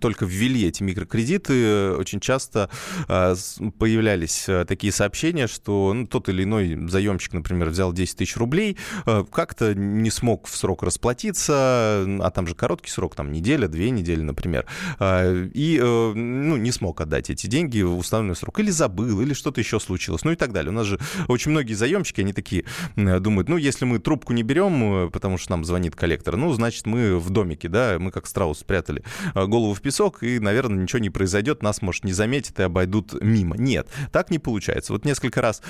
только 0.00 0.24
ввели 0.24 0.66
эти 0.66 0.82
микрокредиты, 0.82 1.92
очень 1.92 2.18
часто 2.18 2.68
э, 3.08 3.36
появлялись 3.78 4.48
э, 4.48 4.64
такие 4.64 4.92
сообщения, 4.92 5.46
что 5.46 5.92
ну, 5.94 6.06
тот 6.08 6.28
или 6.28 6.42
иной 6.42 6.88
заемщик, 6.88 7.32
например, 7.32 7.68
взял 7.68 7.92
10 7.92 8.16
тысяч 8.16 8.36
рублей, 8.36 8.76
как-то 9.04 9.74
не 9.74 10.10
смог 10.10 10.48
в 10.48 10.56
срок 10.56 10.82
расплатиться, 10.82 11.52
а 11.52 12.30
там 12.34 12.46
же 12.46 12.54
короткий 12.54 12.90
срок, 12.90 13.14
там 13.14 13.30
неделя, 13.30 13.68
две 13.68 13.90
недели, 13.90 14.20
например, 14.20 14.66
и 15.00 15.78
ну, 15.80 16.56
не 16.56 16.72
смог 16.72 17.00
отдать 17.00 17.30
эти 17.30 17.46
деньги 17.46 17.82
в 17.82 17.96
установленный 17.96 18.36
срок, 18.36 18.58
или 18.58 18.70
забыл, 18.70 19.20
или 19.20 19.32
что-то 19.32 19.60
еще 19.60 19.78
случилось, 19.78 20.24
ну 20.24 20.32
и 20.32 20.36
так 20.36 20.52
далее. 20.52 20.70
У 20.70 20.74
нас 20.74 20.86
же 20.86 20.98
очень 21.28 21.52
многие 21.52 21.74
заемщики, 21.74 22.20
они 22.20 22.32
такие 22.32 22.64
думают, 22.96 23.48
ну 23.48 23.56
если 23.56 23.84
мы 23.84 23.98
трубку 24.00 24.32
не 24.32 24.42
берем, 24.42 25.10
потому 25.10 25.38
что 25.38 25.52
нам 25.52 25.64
звонит 25.64 25.94
коллектора. 26.00 26.36
Ну, 26.36 26.52
значит, 26.52 26.86
мы 26.86 27.18
в 27.18 27.30
домике, 27.30 27.68
да, 27.68 27.98
мы 27.98 28.10
как 28.10 28.26
страус 28.26 28.60
спрятали 28.60 29.04
а, 29.34 29.46
голову 29.46 29.74
в 29.74 29.82
песок, 29.82 30.22
и, 30.22 30.38
наверное, 30.38 30.82
ничего 30.82 30.98
не 30.98 31.10
произойдет, 31.10 31.62
нас, 31.62 31.82
может, 31.82 32.04
не 32.04 32.12
заметят 32.12 32.58
и 32.58 32.62
обойдут 32.62 33.14
мимо. 33.22 33.56
Нет, 33.56 33.86
так 34.10 34.30
не 34.30 34.38
получается. 34.38 34.92
Вот 34.92 35.04
несколько 35.04 35.42
раз 35.42 35.62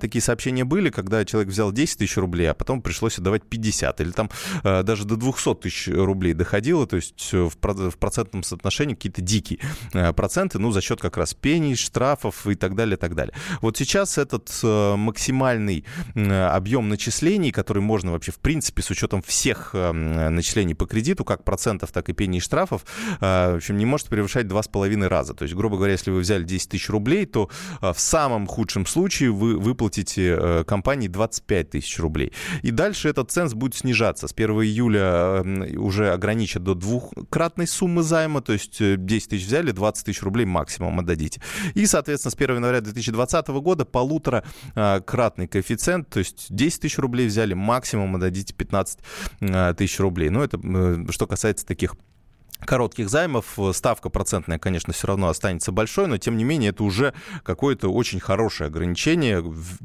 такие 0.00 0.22
сообщения 0.22 0.64
были, 0.64 0.90
когда 0.90 1.24
человек 1.24 1.50
взял 1.50 1.72
10 1.72 1.98
тысяч 1.98 2.16
рублей, 2.16 2.50
а 2.50 2.54
потом 2.54 2.80
пришлось 2.80 3.18
отдавать 3.18 3.42
50, 3.42 4.00
или 4.00 4.10
там 4.12 4.30
а, 4.62 4.82
даже 4.82 5.04
до 5.04 5.16
200 5.16 5.54
тысяч 5.56 5.88
рублей 5.88 6.34
доходило, 6.34 6.86
то 6.86 6.96
есть 6.96 7.30
э, 7.32 7.48
в 7.48 7.96
процентном 7.96 8.44
соотношении 8.44 8.94
какие-то 8.94 9.20
дикие 9.20 9.58
а, 9.92 10.12
проценты, 10.12 10.60
ну, 10.60 10.70
за 10.70 10.80
счет 10.80 11.00
как 11.00 11.16
раз 11.16 11.34
пений, 11.34 11.74
штрафов 11.74 12.46
и 12.46 12.54
так 12.54 12.76
далее, 12.76 12.96
так 12.96 13.14
далее. 13.16 13.34
Вот 13.60 13.76
сейчас 13.76 14.18
этот 14.18 14.48
э, 14.62 14.96
максимальный 14.96 15.84
объем 16.14 16.88
начислений, 16.88 17.50
который 17.50 17.82
можно 17.82 18.12
вообще, 18.12 18.30
в 18.30 18.38
принципе, 18.38 18.82
с 18.82 18.90
учетом 18.90 19.22
всех 19.22 19.71
Эм, 19.74 20.34
начислений 20.34 20.74
по 20.74 20.86
кредиту, 20.86 21.24
как 21.24 21.44
процентов, 21.44 21.92
так 21.92 22.08
и 22.08 22.12
пений 22.12 22.40
штрафов, 22.40 22.84
э, 23.20 23.52
в 23.52 23.56
общем, 23.56 23.76
не 23.76 23.86
может 23.86 24.08
превышать 24.08 24.46
2,5 24.46 25.08
раза. 25.08 25.34
То 25.34 25.44
есть, 25.44 25.54
грубо 25.54 25.76
говоря, 25.76 25.92
если 25.92 26.10
вы 26.10 26.20
взяли 26.20 26.44
10 26.44 26.70
тысяч 26.70 26.88
рублей, 26.90 27.26
то 27.26 27.50
э, 27.80 27.92
в 27.92 28.00
самом 28.00 28.46
худшем 28.46 28.86
случае 28.86 29.30
вы 29.30 29.58
выплатите 29.58 30.36
э, 30.38 30.64
компании 30.64 31.08
25 31.08 31.70
тысяч 31.70 31.98
рублей. 31.98 32.32
И 32.62 32.70
дальше 32.70 33.08
этот 33.08 33.30
ценз 33.30 33.54
будет 33.54 33.74
снижаться. 33.74 34.28
С 34.28 34.32
1 34.32 34.50
июля 34.62 35.42
уже 35.78 36.12
ограничат 36.12 36.62
до 36.62 36.74
двухкратной 36.74 37.66
суммы 37.66 38.02
займа, 38.02 38.40
то 38.40 38.52
есть 38.52 38.78
10 38.78 39.28
тысяч 39.28 39.46
взяли, 39.46 39.70
20 39.70 40.04
тысяч 40.04 40.22
рублей 40.22 40.44
максимум 40.44 41.00
отдадите. 41.00 41.40
И, 41.74 41.86
соответственно, 41.86 42.30
с 42.30 42.34
1 42.34 42.56
января 42.56 42.80
2020 42.80 43.48
года 43.48 43.84
полуторакратный 43.84 45.46
коэффициент, 45.46 46.08
то 46.08 46.18
есть 46.18 46.46
10 46.50 46.80
тысяч 46.80 46.98
рублей 46.98 47.26
взяли, 47.26 47.54
максимум 47.54 48.16
отдадите 48.16 48.54
15 48.54 48.98
тысяч 49.76 49.98
рублей. 50.00 50.30
Но 50.30 50.42
это 50.42 50.58
э, 50.62 51.04
что 51.10 51.26
касается 51.26 51.66
таких 51.66 51.94
коротких 52.64 53.08
займов. 53.08 53.58
Ставка 53.72 54.08
процентная, 54.08 54.58
конечно, 54.58 54.92
все 54.92 55.08
равно 55.08 55.28
останется 55.28 55.72
большой, 55.72 56.06
но 56.06 56.18
тем 56.18 56.36
не 56.36 56.44
менее 56.44 56.70
это 56.70 56.84
уже 56.84 57.12
какое-то 57.42 57.88
очень 57.88 58.20
хорошее 58.20 58.68
ограничение, 58.68 59.44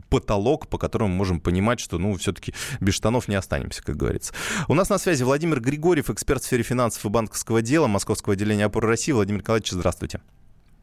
потолок, 0.10 0.68
по 0.68 0.78
которому 0.78 1.10
мы 1.10 1.18
можем 1.18 1.40
понимать, 1.40 1.80
что, 1.80 1.98
ну, 1.98 2.16
все-таки 2.18 2.54
без 2.80 2.94
штанов 2.94 3.28
не 3.28 3.36
останемся, 3.36 3.84
как 3.84 3.98
говорится. 3.98 4.34
У 4.68 4.74
нас 4.74 4.90
на 4.90 4.98
связи 4.98 5.24
Владимир 5.24 5.60
Григорьев, 5.60 6.10
эксперт 6.10 6.42
в 6.42 6.46
сфере 6.46 6.64
финансов 6.64 7.06
и 7.06 7.10
банковского 7.10 7.62
дела 7.62 7.88
Московского 7.88 8.34
отделения 8.34 8.66
опоры 8.66 8.88
России. 8.88 9.12
Владимир 9.12 9.42
Николаевич, 9.42 9.72
здравствуйте. 9.72 10.22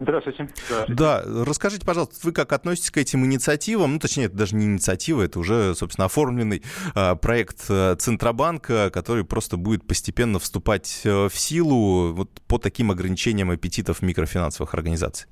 Здравствуйте. 0.04 0.48
Здравствуйте. 0.66 0.94
Да, 0.94 1.22
расскажите, 1.46 1.86
пожалуйста, 1.86 2.14
вы 2.22 2.32
как 2.32 2.52
относитесь 2.52 2.90
к 2.90 2.98
этим 2.98 3.24
инициативам? 3.24 3.94
Ну, 3.94 3.98
точнее, 3.98 4.26
это 4.26 4.36
даже 4.36 4.54
не 4.54 4.66
инициатива, 4.66 5.22
это 5.22 5.38
уже, 5.38 5.74
собственно, 5.74 6.04
оформленный 6.04 6.62
э, 6.94 7.16
проект 7.16 7.64
э, 7.70 7.96
Центробанка, 7.96 8.90
который 8.90 9.24
просто 9.24 9.56
будет 9.56 9.86
постепенно 9.86 10.38
вступать 10.38 11.00
э, 11.04 11.28
в 11.28 11.34
силу 11.34 12.12
вот 12.12 12.30
по 12.46 12.58
таким 12.58 12.90
ограничениям 12.90 13.50
аппетитов 13.50 14.02
микрофинансовых 14.02 14.74
организаций. 14.74 15.26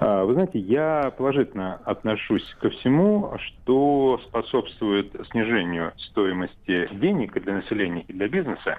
А, 0.00 0.24
вы 0.24 0.34
знаете, 0.34 0.58
я 0.58 1.12
положительно 1.16 1.80
отношусь 1.84 2.44
ко 2.60 2.68
всему, 2.70 3.32
что 3.38 4.20
способствует 4.26 5.14
снижению 5.30 5.92
стоимости 5.96 6.88
денег 6.92 7.32
для 7.42 7.54
населения 7.54 8.02
и 8.02 8.12
для 8.12 8.28
бизнеса. 8.28 8.78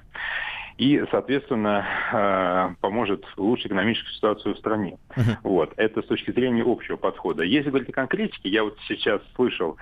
И, 0.77 1.01
соответственно, 1.09 1.85
э, 2.11 2.75
поможет 2.81 3.25
улучшить 3.37 3.67
экономическую 3.67 4.13
ситуацию 4.13 4.55
в 4.55 4.57
стране. 4.57 4.97
Uh-huh. 5.15 5.37
Вот. 5.43 5.73
Это 5.77 6.01
с 6.01 6.05
точки 6.05 6.31
зрения 6.31 6.63
общего 6.65 6.97
подхода. 6.97 7.43
Если 7.43 7.69
говорить 7.69 7.89
о 7.89 7.93
конкретике, 7.93 8.49
я 8.49 8.63
вот 8.63 8.77
сейчас 8.87 9.21
слышал 9.35 9.77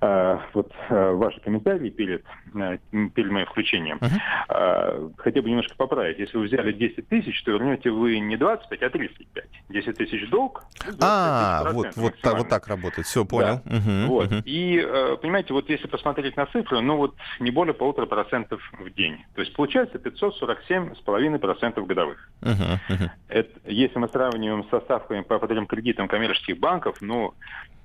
э, 0.00 0.38
вот 0.52 0.72
э, 0.88 1.12
ваши 1.12 1.40
комментарии 1.40 1.90
перед, 1.90 2.24
э, 2.54 2.78
перед 3.14 3.30
моим 3.30 3.46
включением. 3.46 3.98
Uh-huh. 3.98 4.18
Э, 4.48 5.08
хотел 5.18 5.42
бы 5.42 5.50
немножко 5.50 5.76
поправить. 5.76 6.18
Если 6.18 6.36
вы 6.36 6.44
взяли 6.44 6.72
10 6.72 7.08
тысяч, 7.08 7.40
то 7.44 7.52
вернете 7.52 7.90
вы 7.90 8.18
не 8.18 8.36
25, 8.36 8.82
а 8.82 8.90
35. 8.90 9.44
10 9.68 9.96
тысяч 9.96 10.28
долг. 10.30 10.64
А, 11.00 11.70
вот, 11.72 11.94
вот, 11.94 12.14
так, 12.20 12.38
вот 12.38 12.48
так 12.48 12.66
работает. 12.66 13.06
Все, 13.06 13.24
понял. 13.24 13.60
Да. 13.64 13.76
Угу, 13.76 14.06
вот. 14.08 14.32
Угу. 14.32 14.42
И, 14.44 14.84
э, 14.84 15.16
понимаете, 15.20 15.54
вот 15.54 15.68
если 15.70 15.86
посмотреть 15.86 16.36
на 16.36 16.46
цифры, 16.46 16.80
ну 16.80 16.96
вот 16.96 17.14
не 17.38 17.52
более 17.52 17.74
полутора 17.74 18.06
процентов 18.06 18.60
в 18.78 18.90
день. 18.90 19.24
То 19.34 19.42
есть 19.42 19.54
получается 19.54 19.98
547,5% 20.28 21.86
годовых. 21.86 22.30
Угу, 22.42 22.50
угу. 22.50 23.10
Это, 23.28 23.50
если 23.66 23.98
мы 23.98 24.08
сравниваем 24.08 24.64
со 24.70 24.80
ставками 24.80 25.22
по 25.22 25.38
потребным 25.38 25.66
кредитам 25.66 26.08
коммерческих 26.08 26.58
банков, 26.58 26.98
ну, 27.00 27.34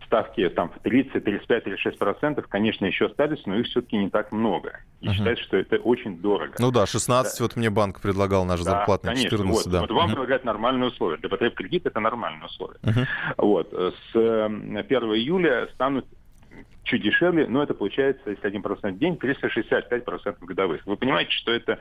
ставки 0.09 0.49
там 0.49 0.69
в 0.69 0.79
30, 0.79 1.23
35, 1.23 1.63
36 1.63 1.99
процентов, 1.99 2.47
конечно, 2.47 2.85
еще 2.85 3.05
остались, 3.05 3.45
но 3.45 3.55
их 3.55 3.67
все-таки 3.67 3.95
не 3.95 4.09
так 4.09 4.31
много. 4.31 4.79
И 5.01 5.07
uh-huh. 5.07 5.13
считается, 5.13 5.43
что 5.43 5.57
это 5.57 5.77
очень 5.77 6.19
дорого. 6.19 6.55
Ну 6.57 6.71
да, 6.71 6.87
16 6.87 7.37
да. 7.37 7.43
вот 7.43 7.55
мне 7.55 7.69
банк 7.69 8.01
предлагал 8.01 8.43
наш 8.43 8.61
да, 8.61 8.71
зарплатный, 8.71 9.11
конечно, 9.11 9.29
14, 9.29 9.65
вот, 9.65 9.71
да. 9.71 9.81
Вот 9.81 9.91
вам 9.91 10.05
uh-huh. 10.05 10.13
предлагают 10.13 10.43
нормальные 10.43 10.87
условия. 10.87 11.17
Для 11.17 11.29
потреб 11.29 11.53
кредита 11.53 11.89
это 11.89 11.99
нормальные 11.99 12.45
условия. 12.45 12.79
Uh-huh. 12.81 13.05
Вот. 13.37 13.71
С 13.71 14.15
1 14.15 14.81
июля 14.81 15.69
станут 15.73 16.05
чуть 16.83 17.03
дешевле, 17.03 17.47
но 17.47 17.61
это 17.61 17.75
получается, 17.75 18.31
если 18.31 18.51
1% 18.51 18.91
в 18.91 18.97
день, 18.97 19.13
365% 19.13 20.37
годовых. 20.41 20.81
Вы 20.85 20.97
понимаете, 20.97 21.31
что 21.31 21.51
это 21.51 21.77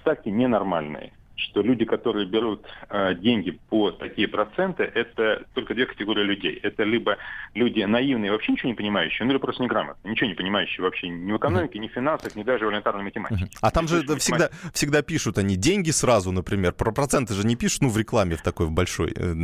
ставки 0.00 0.28
ненормальные 0.28 1.12
что 1.36 1.62
люди, 1.62 1.84
которые 1.84 2.26
берут 2.26 2.66
э, 2.88 3.14
деньги 3.14 3.58
по 3.68 3.90
такие 3.90 4.28
проценты, 4.28 4.84
это 4.84 5.44
только 5.54 5.74
две 5.74 5.86
категории 5.86 6.22
людей. 6.22 6.58
Это 6.62 6.84
либо 6.84 7.16
люди 7.54 7.82
наивные, 7.82 8.30
вообще 8.30 8.52
ничего 8.52 8.68
не 8.68 8.74
понимающие, 8.74 9.26
ну 9.26 9.32
или 9.32 9.38
просто 9.38 9.62
неграмотные, 9.62 10.12
ничего 10.12 10.28
не 10.28 10.34
понимающие 10.34 10.82
вообще 10.82 11.08
ни 11.08 11.32
в 11.32 11.36
экономике, 11.36 11.78
ни 11.78 11.88
в 11.88 11.92
финансах, 11.92 12.36
ни 12.36 12.42
даже 12.42 12.66
в 12.66 12.68
элементарной 12.68 13.04
математике. 13.04 13.48
А 13.60 13.70
там 13.70 13.88
же 13.88 14.02
всегда, 14.18 14.50
всегда 14.72 15.02
пишут 15.02 15.38
они 15.38 15.56
деньги 15.56 15.90
сразу, 15.90 16.32
например. 16.32 16.72
Про 16.72 16.92
проценты 16.92 17.34
же 17.34 17.46
не 17.46 17.56
пишут, 17.56 17.82
ну, 17.82 17.88
в 17.88 17.98
рекламе 17.98 18.36
в 18.36 18.42
такой 18.42 18.66
в 18.66 18.72
большой. 18.72 19.12
Э, 19.16 19.34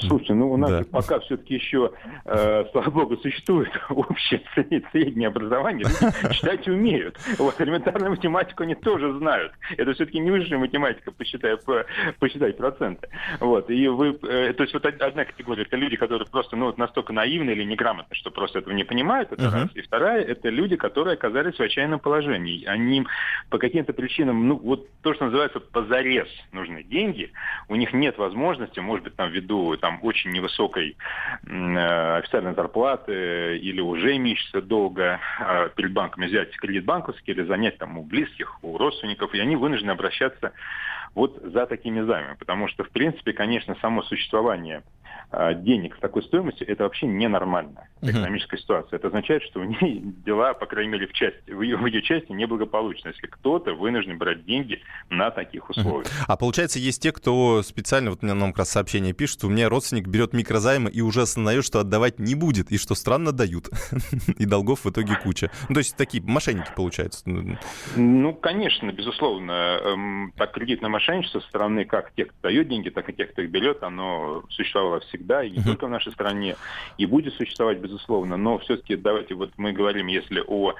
слушайте, 0.00 0.34
ну 0.34 0.52
у 0.52 0.56
нас 0.56 0.70
да. 0.70 0.84
пока 0.90 1.20
все-таки 1.20 1.54
еще, 1.54 1.92
э, 2.24 2.64
слава 2.72 2.90
богу, 2.90 3.16
существует 3.18 3.70
общее 3.88 4.42
среднее 4.92 5.28
образование. 5.28 5.86
Люди 5.86 6.34
читать 6.34 6.68
умеют. 6.68 7.18
Вот 7.38 7.60
элементарную 7.60 8.10
математику 8.10 8.62
они 8.62 8.74
тоже 8.74 9.16
знают. 9.18 9.52
Это 9.76 9.94
все-таки 9.94 10.18
не 10.18 10.30
высшая 10.30 10.58
математика 10.58 10.89
математика, 10.90 11.12
посчитай, 11.12 11.56
посчитай 12.18 12.52
проценты. 12.52 13.08
Вот. 13.40 13.70
И 13.70 13.88
вы, 13.88 14.18
э, 14.22 14.52
то 14.52 14.62
есть 14.62 14.74
вот 14.74 14.84
одна 14.84 15.24
категория, 15.24 15.62
это 15.62 15.76
люди, 15.76 15.96
которые 15.96 16.26
просто 16.28 16.56
ну, 16.56 16.66
вот 16.66 16.78
настолько 16.78 17.12
наивны 17.12 17.50
или 17.50 17.64
неграмотны, 17.64 18.14
что 18.14 18.30
просто 18.30 18.60
этого 18.60 18.74
не 18.74 18.84
понимают, 18.84 19.32
это 19.32 19.42
uh-huh. 19.42 19.62
раз. 19.62 19.70
И 19.74 19.82
вторая, 19.82 20.22
это 20.22 20.48
люди, 20.48 20.76
которые 20.76 21.14
оказались 21.14 21.56
в 21.56 21.60
отчаянном 21.60 22.00
положении. 22.00 22.64
Они 22.66 23.06
по 23.48 23.58
каким-то 23.58 23.92
причинам, 23.92 24.48
ну, 24.48 24.56
вот 24.56 24.88
то, 25.02 25.14
что 25.14 25.26
называется 25.26 25.60
позарез 25.60 26.28
нужны 26.52 26.82
деньги, 26.82 27.32
у 27.68 27.76
них 27.76 27.92
нет 27.92 28.18
возможности, 28.18 28.80
может 28.80 29.04
быть, 29.04 29.16
там 29.16 29.30
ввиду 29.30 29.76
там 29.76 29.98
очень 30.02 30.30
невысокой 30.30 30.96
э, 31.46 32.16
официальной 32.18 32.54
зарплаты 32.54 33.58
или 33.58 33.80
уже 33.80 34.16
имеющейся 34.16 34.60
долго 34.60 35.20
э, 35.40 35.70
перед 35.76 35.92
банками 35.92 36.26
взять 36.26 36.56
кредит 36.56 36.84
банковский 36.84 37.32
или 37.32 37.44
занять 37.44 37.78
там 37.78 37.98
у 37.98 38.02
близких, 38.02 38.62
у 38.62 38.76
родственников, 38.78 39.34
и 39.34 39.40
они 39.40 39.56
вынуждены 39.56 39.92
обращаться 39.92 40.52
вот 41.14 41.40
за 41.42 41.66
такими 41.66 42.00
займами. 42.00 42.36
Потому 42.38 42.68
что, 42.68 42.84
в 42.84 42.90
принципе, 42.90 43.32
конечно, 43.32 43.76
само 43.80 44.02
существование 44.02 44.82
а, 45.32 45.54
денег 45.54 45.94
с 45.96 46.00
такой 46.00 46.24
стоимостью, 46.24 46.68
это 46.68 46.82
вообще 46.82 47.06
ненормально 47.06 47.86
экономическая 48.02 48.56
uh-huh. 48.56 48.60
ситуация. 48.60 48.96
Это 48.96 49.08
означает, 49.08 49.44
что 49.44 49.60
у 49.60 49.64
нее 49.64 50.00
дела, 50.26 50.54
по 50.54 50.66
крайней 50.66 50.90
мере, 50.90 51.06
в, 51.06 51.12
части, 51.12 51.52
в, 51.52 51.62
ее, 51.62 51.76
в 51.76 51.86
ее 51.86 52.02
части 52.02 52.32
неблагополучны, 52.32 53.08
если 53.08 53.28
кто-то 53.28 53.74
вынужден 53.74 54.18
брать 54.18 54.44
деньги 54.44 54.82
на 55.08 55.30
таких 55.30 55.70
условиях. 55.70 56.06
Uh-huh. 56.06 56.24
А 56.26 56.36
получается, 56.36 56.80
есть 56.80 57.00
те, 57.00 57.12
кто 57.12 57.62
специально, 57.62 58.10
вот 58.10 58.22
мне 58.22 58.34
нам 58.34 58.50
как 58.50 58.60
раз 58.60 58.70
сообщение 58.70 59.12
пишет, 59.12 59.44
у 59.44 59.48
меня 59.48 59.68
родственник 59.68 60.08
берет 60.08 60.32
микрозаймы 60.32 60.90
и 60.90 61.00
уже 61.00 61.22
осознает, 61.22 61.64
что 61.64 61.78
отдавать 61.78 62.18
не 62.18 62.34
будет, 62.34 62.72
и 62.72 62.78
что 62.78 62.96
странно 62.96 63.30
дают. 63.30 63.68
и 64.36 64.46
долгов 64.46 64.84
в 64.84 64.90
итоге 64.90 65.16
куча. 65.22 65.52
Ну, 65.68 65.74
то 65.74 65.78
есть 65.78 65.96
такие 65.96 66.24
мошенники 66.24 66.72
получаются. 66.74 67.22
Ну, 67.94 68.34
конечно, 68.34 68.90
безусловно. 68.90 69.52
Эм, 69.52 70.32
так 70.36 70.52
кредитное 70.52 70.90
мошенничество 71.00 71.40
со 71.40 71.48
стороны 71.48 71.84
как 71.84 72.12
тех, 72.12 72.28
кто 72.28 72.48
дает 72.48 72.68
деньги, 72.68 72.90
так 72.90 73.08
и 73.08 73.12
тех, 73.12 73.32
кто 73.32 73.42
их 73.42 73.50
берет, 73.50 73.82
оно 73.82 74.44
существовало 74.50 75.00
всегда, 75.00 75.42
и 75.42 75.50
не 75.50 75.62
только 75.62 75.86
в 75.86 75.90
нашей 75.90 76.12
стране, 76.12 76.56
и 76.98 77.06
будет 77.06 77.34
существовать, 77.34 77.78
безусловно. 77.78 78.36
Но 78.36 78.58
все-таки 78.58 78.96
давайте, 78.96 79.34
вот 79.34 79.50
мы 79.56 79.72
говорим, 79.72 80.06
если 80.08 80.42
о 80.46 80.74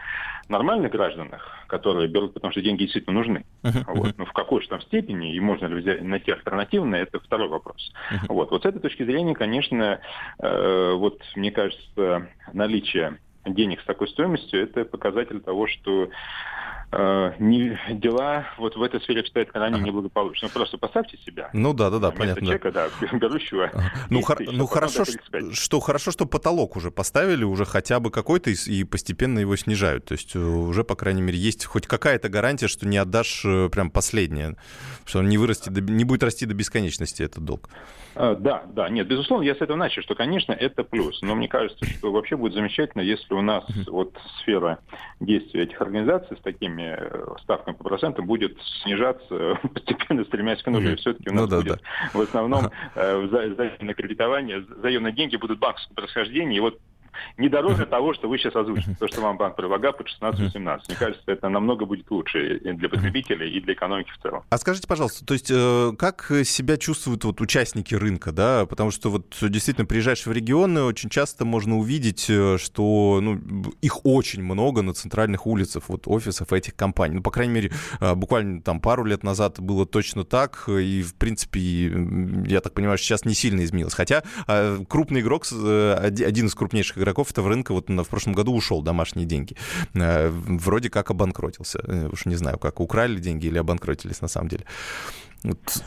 нормальных 0.48 0.92
гражданах, 0.92 1.48
которые 1.66 2.08
берут, 2.08 2.34
потому 2.34 2.52
что 2.52 2.60
деньги 2.60 2.82
действительно 2.82 3.18
нужны. 3.18 3.44
Вот. 3.86 4.18
Но 4.18 4.24
в 4.24 4.32
какой 4.32 4.62
же 4.62 4.68
там 4.68 4.80
степени, 4.82 5.34
и 5.34 5.40
можно 5.40 5.66
ли 5.66 5.76
взять, 5.76 6.02
найти 6.02 6.32
альтернативные, 6.32 7.02
это 7.02 7.18
второй 7.20 7.48
вопрос. 7.48 7.92
Вот. 8.28 8.50
вот 8.50 8.62
с 8.62 8.66
этой 8.66 8.80
точки 8.80 9.04
зрения, 9.04 9.35
конечно, 9.35 10.00
э, 10.38 10.92
вот 10.94 11.20
мне 11.37 11.50
кажется, 11.50 12.28
наличие 12.52 13.18
денег 13.46 13.80
с 13.80 13.85
такой 13.85 14.09
стоимостью, 14.09 14.62
это 14.62 14.85
показатель 14.85 15.40
того, 15.40 15.66
что 15.66 16.11
э, 16.92 17.33
не, 17.38 17.79
дела 17.90 18.46
вот 18.59 18.76
в 18.76 18.83
этой 18.83 19.00
сфере 19.00 19.20
обстоят 19.20 19.50
крайне 19.50 19.76
ага. 19.76 19.85
неблагополучно. 19.85 20.48
Ну, 20.48 20.55
просто 20.55 20.79
поставьте 20.79 21.18
себя. 21.18 21.50
Ну 21.53 21.72
да, 21.72 21.90
да, 21.90 21.98
да, 21.98 22.11
понятно. 22.11 22.42
человека, 22.42 22.72
да, 22.72 22.88
берущего. 23.12 23.70
Ага. 23.72 23.92
Ну, 24.09 24.22
хор- 24.22 24.38
тысяч, 24.38 24.53
ну 24.53 24.66
хорошо, 24.66 25.05
что, 25.53 25.81
хорошо, 25.81 26.11
что 26.11 26.26
потолок 26.26 26.76
уже 26.76 26.90
поставили, 26.90 27.44
уже 27.44 27.64
хотя 27.64 28.00
бы 28.00 28.11
какой-то, 28.11 28.50
и, 28.50 28.55
и 28.66 28.85
постепенно 28.85 29.38
его 29.38 29.57
снижают. 29.57 30.07
То 30.07 30.12
есть 30.12 30.35
э, 30.35 30.38
уже, 30.38 30.85
по 30.85 30.96
крайней 30.96 31.22
мере, 31.22 31.38
есть 31.38 31.64
хоть 31.64 31.87
какая-то 31.87 32.29
гарантия, 32.29 32.68
что 32.68 32.87
не 32.87 32.98
отдашь 32.98 33.42
э, 33.44 33.68
прям 33.70 33.90
последнее, 33.90 34.57
что 35.05 35.20
он 35.20 35.29
не 35.29 35.38
вырастет, 35.38 35.72
не 35.72 36.05
будет 36.05 36.22
расти 36.22 36.46
до 36.46 36.55
бесконечности 36.55 37.22
этот 37.22 37.44
долг. 37.44 37.68
А, 38.14 38.35
да, 38.35 38.64
да, 38.66 38.88
нет, 38.88 39.07
безусловно, 39.07 39.44
я 39.44 39.55
с 39.55 39.61
этого 39.61 39.76
начал, 39.76 40.03
что, 40.03 40.14
конечно, 40.14 40.53
это 40.53 40.83
плюс. 40.85 41.22
Но 41.22 41.35
мне 41.35 41.48
кажется, 41.48 41.85
что 41.85 42.11
вообще 42.11 42.37
будет 42.37 42.55
замечательно, 42.55 43.03
если 43.03 43.35
у 43.35 43.40
нас 43.40 43.64
вот 43.87 44.16
сфера 44.40 44.81
действия 45.20 45.62
этих 45.62 45.81
организаций 45.81 46.37
с 46.37 46.40
такими 46.40 46.80
э, 46.88 47.35
ставками 47.43 47.75
по 47.75 47.85
процентам 47.85 48.27
будет 48.27 48.57
снижаться 48.83 49.59
постепенно, 49.75 50.25
стремясь 50.25 50.62
к 50.62 50.66
нулю. 50.69 50.93
И 50.93 50.97
все-таки 50.97 51.31
у 51.31 51.35
нас 51.35 51.43
ну, 51.43 51.49
да, 51.49 51.57
будет 51.57 51.81
да. 51.81 52.19
в 52.19 52.21
основном 52.21 52.71
э, 52.95 53.29
заемное 53.31 53.95
кредитование, 53.95 54.64
заемные 54.83 55.12
деньги 55.12 55.37
будут 55.37 55.59
банковского 55.59 55.95
происхождения. 55.95 56.57
И 56.57 56.61
вот 56.61 56.79
не 57.38 57.49
дороже 57.49 57.87
того, 57.87 58.14
что 58.14 58.29
вы 58.29 58.38
сейчас 58.38 58.57
озвучили, 58.57 58.94
то, 58.94 59.09
что 59.09 59.20
вам 59.20 59.37
банк 59.37 59.57
предлагает 59.57 59.96
под 59.96 60.09
16-17. 60.09 60.81
Мне 60.88 60.96
кажется, 60.96 61.23
это 61.27 61.49
намного 61.49 61.87
будет 61.87 62.11
лучше 62.11 62.57
и 62.57 62.73
для 62.73 62.88
потребителей, 62.88 63.51
и 63.51 63.61
для 63.61 63.75
экономики 63.75 64.11
в 64.11 64.23
целом. 64.23 64.44
А 64.51 64.59
скажите, 64.59 64.87
пожалуйста, 64.87 65.25
то 65.25 65.35
есть 65.35 65.51
э, 65.51 65.92
как 65.99 66.31
себя 66.44 66.77
чувствуют 66.77 67.25
вот 67.25 67.40
участники 67.40 67.94
рынка, 67.94 68.33
да? 68.33 68.66
Потому 68.66 68.90
что 68.90 69.11
вот 69.11 69.37
действительно 69.40 69.87
приезжаешь 69.87 70.27
в 70.27 70.33
регионы, 70.33 70.83
очень 70.83 71.11
часто 71.11 71.44
можно 71.44 71.79
увидеть, 71.79 72.27
э, 72.29 72.59
что 72.59 73.20
ну, 73.23 73.40
их 73.81 74.05
очень 74.05 74.42
много 74.42 74.83
на 74.83 74.94
центральных 74.94 75.46
улицах, 75.46 75.85
вот 75.88 76.07
офисов 76.07 76.53
этих 76.53 76.75
компаний. 76.77 77.16
Ну, 77.16 77.23
по 77.23 77.31
крайней 77.31 77.55
мере, 77.55 77.73
э, 78.01 78.14
буквально 78.14 78.62
там 78.62 78.81
пару 78.81 79.05
лет 79.05 79.23
назад 79.23 79.61
было 79.61 79.87
точно 79.87 80.25
так, 80.25 80.68
и, 80.68 81.03
в 81.03 81.14
принципе, 81.14 81.61
я 82.46 82.61
так 82.61 82.75
понимаю, 82.75 82.99
сейчас 82.99 83.25
не 83.25 83.35
сильно 83.35 83.64
изменилось. 83.64 83.94
Хотя 83.94 84.23
крупный 84.88 85.20
игрок, 85.20 85.46
один 85.51 86.46
из 86.46 86.55
крупнейших 86.55 86.99
игроков 87.00 87.30
этого 87.30 87.48
рынка 87.48 87.72
вот 87.72 87.88
в 87.88 88.08
прошлом 88.08 88.34
году 88.34 88.54
ушел 88.54 88.82
домашние 88.82 89.26
деньги. 89.26 89.56
Э, 89.94 90.28
вроде 90.30 90.90
как 90.90 91.10
обанкротился. 91.10 91.80
Э, 91.86 92.08
уж 92.12 92.26
не 92.26 92.36
знаю, 92.36 92.58
как 92.58 92.80
украли 92.80 93.18
деньги 93.18 93.46
или 93.46 93.58
обанкротились 93.58 94.20
на 94.20 94.28
самом 94.28 94.48
деле. 94.48 94.64
Вот 95.42 95.82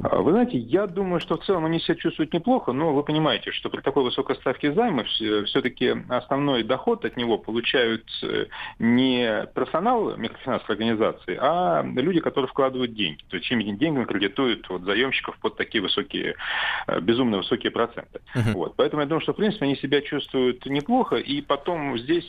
вы 0.00 0.32
знаете, 0.32 0.58
я 0.58 0.86
думаю, 0.86 1.20
что 1.20 1.36
в 1.36 1.44
целом 1.44 1.64
они 1.64 1.80
себя 1.80 1.94
чувствуют 1.96 2.32
неплохо, 2.32 2.72
но 2.72 2.92
вы 2.92 3.02
понимаете, 3.02 3.52
что 3.52 3.70
при 3.70 3.80
такой 3.80 4.04
высокой 4.04 4.36
ставке 4.36 4.72
займа 4.72 5.04
все-таки 5.04 5.94
основной 6.08 6.62
доход 6.62 7.04
от 7.04 7.16
него 7.16 7.38
получают 7.38 8.04
э, 8.22 8.46
не 8.78 9.46
персонал 9.54 10.16
микрофинансовой 10.16 10.74
организации, 10.74 11.38
а 11.40 11.82
люди, 11.82 12.20
которые 12.20 12.48
вкладывают 12.48 12.94
деньги. 12.94 13.22
То 13.28 13.36
есть 13.36 13.46
чьими 13.46 13.64
деньгами 13.64 14.04
кредитуют 14.04 14.68
вот, 14.68 14.82
заемщиков 14.82 15.36
под 15.38 15.56
такие 15.56 15.82
высокие, 15.82 16.34
э, 16.86 17.00
безумно 17.00 17.38
высокие 17.38 17.70
проценты. 17.70 18.20
Uh-huh. 18.34 18.52
Вот. 18.52 18.76
Поэтому 18.76 19.02
я 19.02 19.08
думаю, 19.08 19.22
что 19.22 19.32
в 19.32 19.36
принципе 19.36 19.66
они 19.66 19.76
себя 19.76 20.00
чувствуют 20.00 20.64
неплохо, 20.66 21.16
и 21.16 21.40
потом 21.42 21.98
здесь 21.98 22.26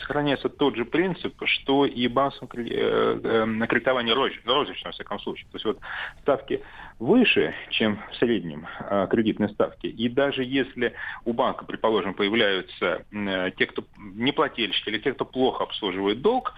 сохраняется 0.00 0.48
тот 0.48 0.76
же 0.76 0.84
принцип, 0.84 1.34
что 1.44 1.86
и 1.86 2.06
банковское 2.08 2.64
э, 2.64 3.66
кредитование 3.68 4.14
розничное, 4.14 4.90
во 4.90 4.92
всяком 4.92 5.18
случае. 5.20 5.46
То 5.50 5.56
есть 5.56 5.64
вот 5.64 5.78
ставки 6.22 6.60
выше, 6.98 7.54
чем 7.70 8.00
в 8.10 8.16
среднем 8.16 8.66
э, 8.80 9.06
кредитной 9.08 9.48
ставки. 9.50 9.86
И 9.86 10.08
даже 10.08 10.42
если 10.42 10.94
у 11.24 11.32
банка, 11.32 11.64
предположим, 11.64 12.14
появляются 12.14 13.04
э, 13.12 13.50
те, 13.56 13.66
кто 13.66 13.84
не 13.96 14.32
плательщики 14.32 14.88
или 14.88 14.98
те, 14.98 15.12
кто 15.12 15.24
плохо 15.24 15.64
обслуживает 15.64 16.20
долг, 16.22 16.54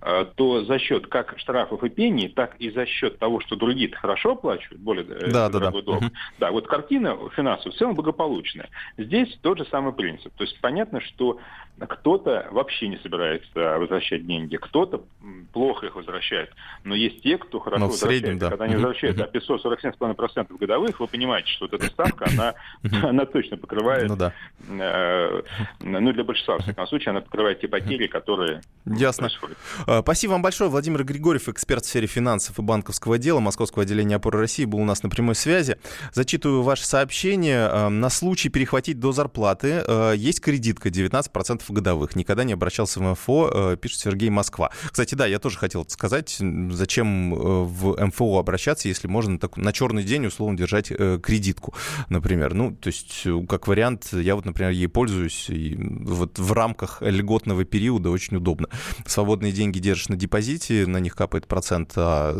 э, 0.00 0.26
то 0.34 0.64
за 0.64 0.78
счет 0.78 1.08
как 1.08 1.38
штрафов 1.38 1.84
и 1.84 1.90
пений, 1.90 2.28
так 2.28 2.56
и 2.58 2.70
за 2.70 2.86
счет 2.86 3.18
того, 3.18 3.40
что 3.40 3.56
другие 3.56 3.94
хорошо 3.94 4.32
оплачивают, 4.32 4.80
более 4.80 5.04
э, 5.04 5.30
да, 5.30 5.50
дорогой 5.50 5.82
да, 5.82 5.92
да. 5.92 5.98
долг. 5.98 6.02
Угу. 6.02 6.10
Да, 6.38 6.50
вот 6.52 6.66
картина 6.66 7.18
финансовая 7.36 7.72
в 7.72 7.78
целом 7.78 7.94
благополучная. 7.94 8.70
Здесь 8.96 9.36
тот 9.42 9.58
же 9.58 9.66
самый 9.66 9.92
принцип. 9.92 10.32
То 10.36 10.44
есть 10.44 10.58
понятно, 10.60 11.00
что 11.00 11.38
кто-то 11.78 12.48
вообще 12.50 12.88
не 12.88 12.96
собирается 12.98 13.78
возвращать 13.78 14.26
деньги, 14.26 14.56
кто-то 14.56 15.04
плохо 15.52 15.86
их 15.86 15.96
возвращает. 15.96 16.50
Но 16.84 16.94
есть 16.94 17.22
те, 17.22 17.38
кто 17.38 17.58
хорошо 17.60 17.86
Но 17.86 17.88
в 17.90 17.94
среднем, 17.94 18.38
Да. 18.38 18.50
Когда 18.50 18.64
они 18.64 18.74
возвращают 18.74 19.20
а 19.20 19.26
547,5% 19.26 20.56
годовых, 20.58 21.00
вы 21.00 21.06
понимаете, 21.06 21.48
что 21.50 21.66
вот 21.66 21.74
эта 21.74 21.86
ставка, 21.86 22.26
она, 22.32 22.54
она 23.08 23.24
точно 23.26 23.56
покрывает, 23.56 24.08
ну, 24.08 24.16
да. 24.16 24.32
э, 24.68 25.42
ну 25.80 26.12
для 26.12 26.24
большинства, 26.24 26.58
в 26.58 26.62
всяком 26.62 26.86
случае, 26.86 27.10
она 27.10 27.20
покрывает 27.20 27.60
те 27.60 27.68
потери, 27.68 28.06
которые 28.06 28.62
Ясно. 28.84 29.28
происходят. 29.28 29.58
А, 29.86 30.02
спасибо 30.02 30.32
вам 30.32 30.42
большое. 30.42 30.70
Владимир 30.70 31.04
Григорьев, 31.04 31.48
эксперт 31.48 31.84
в 31.84 31.88
сфере 31.88 32.06
финансов 32.06 32.58
и 32.58 32.62
банковского 32.62 33.18
дела 33.18 33.40
Московского 33.40 33.82
отделения 33.82 34.16
опоры 34.16 34.38
России, 34.38 34.64
был 34.64 34.78
у 34.78 34.84
нас 34.84 35.02
на 35.02 35.08
прямой 35.08 35.34
связи. 35.34 35.78
Зачитываю 36.12 36.62
ваше 36.62 36.84
сообщение. 36.86 37.66
А, 37.70 37.88
на 37.88 38.10
случай 38.10 38.48
перехватить 38.48 39.00
до 39.00 39.12
зарплаты 39.12 39.82
а, 39.86 40.12
есть 40.12 40.40
кредитка 40.40 40.88
19% 40.88 41.71
годовых. 41.72 42.16
Никогда 42.16 42.44
не 42.44 42.52
обращался 42.52 43.00
в 43.00 43.12
МФО, 43.12 43.76
пишет 43.76 44.00
Сергей 44.00 44.30
Москва. 44.30 44.70
Кстати, 44.90 45.14
да, 45.14 45.26
я 45.26 45.38
тоже 45.38 45.58
хотел 45.58 45.86
сказать, 45.88 46.38
зачем 46.70 47.34
в 47.34 48.06
МФО 48.06 48.38
обращаться, 48.38 48.88
если 48.88 49.08
можно 49.08 49.38
так, 49.38 49.56
на 49.56 49.72
черный 49.72 50.02
день 50.02 50.26
условно 50.26 50.56
держать 50.56 50.90
э, 50.90 51.18
кредитку, 51.22 51.74
например. 52.08 52.54
Ну, 52.54 52.72
то 52.72 52.88
есть, 52.88 53.22
э, 53.24 53.46
как 53.48 53.68
вариант, 53.68 54.08
я 54.12 54.34
вот, 54.34 54.44
например, 54.44 54.72
ей 54.72 54.88
пользуюсь, 54.88 55.48
и 55.48 55.76
вот 55.78 56.38
в 56.38 56.52
рамках 56.52 57.02
льготного 57.02 57.64
периода 57.64 58.10
очень 58.10 58.36
удобно. 58.36 58.68
Свободные 59.06 59.52
деньги 59.52 59.78
держишь 59.78 60.08
на 60.08 60.16
депозите, 60.16 60.86
на 60.86 60.98
них 60.98 61.14
капает 61.14 61.46
процент, 61.46 61.92
а 61.96 62.34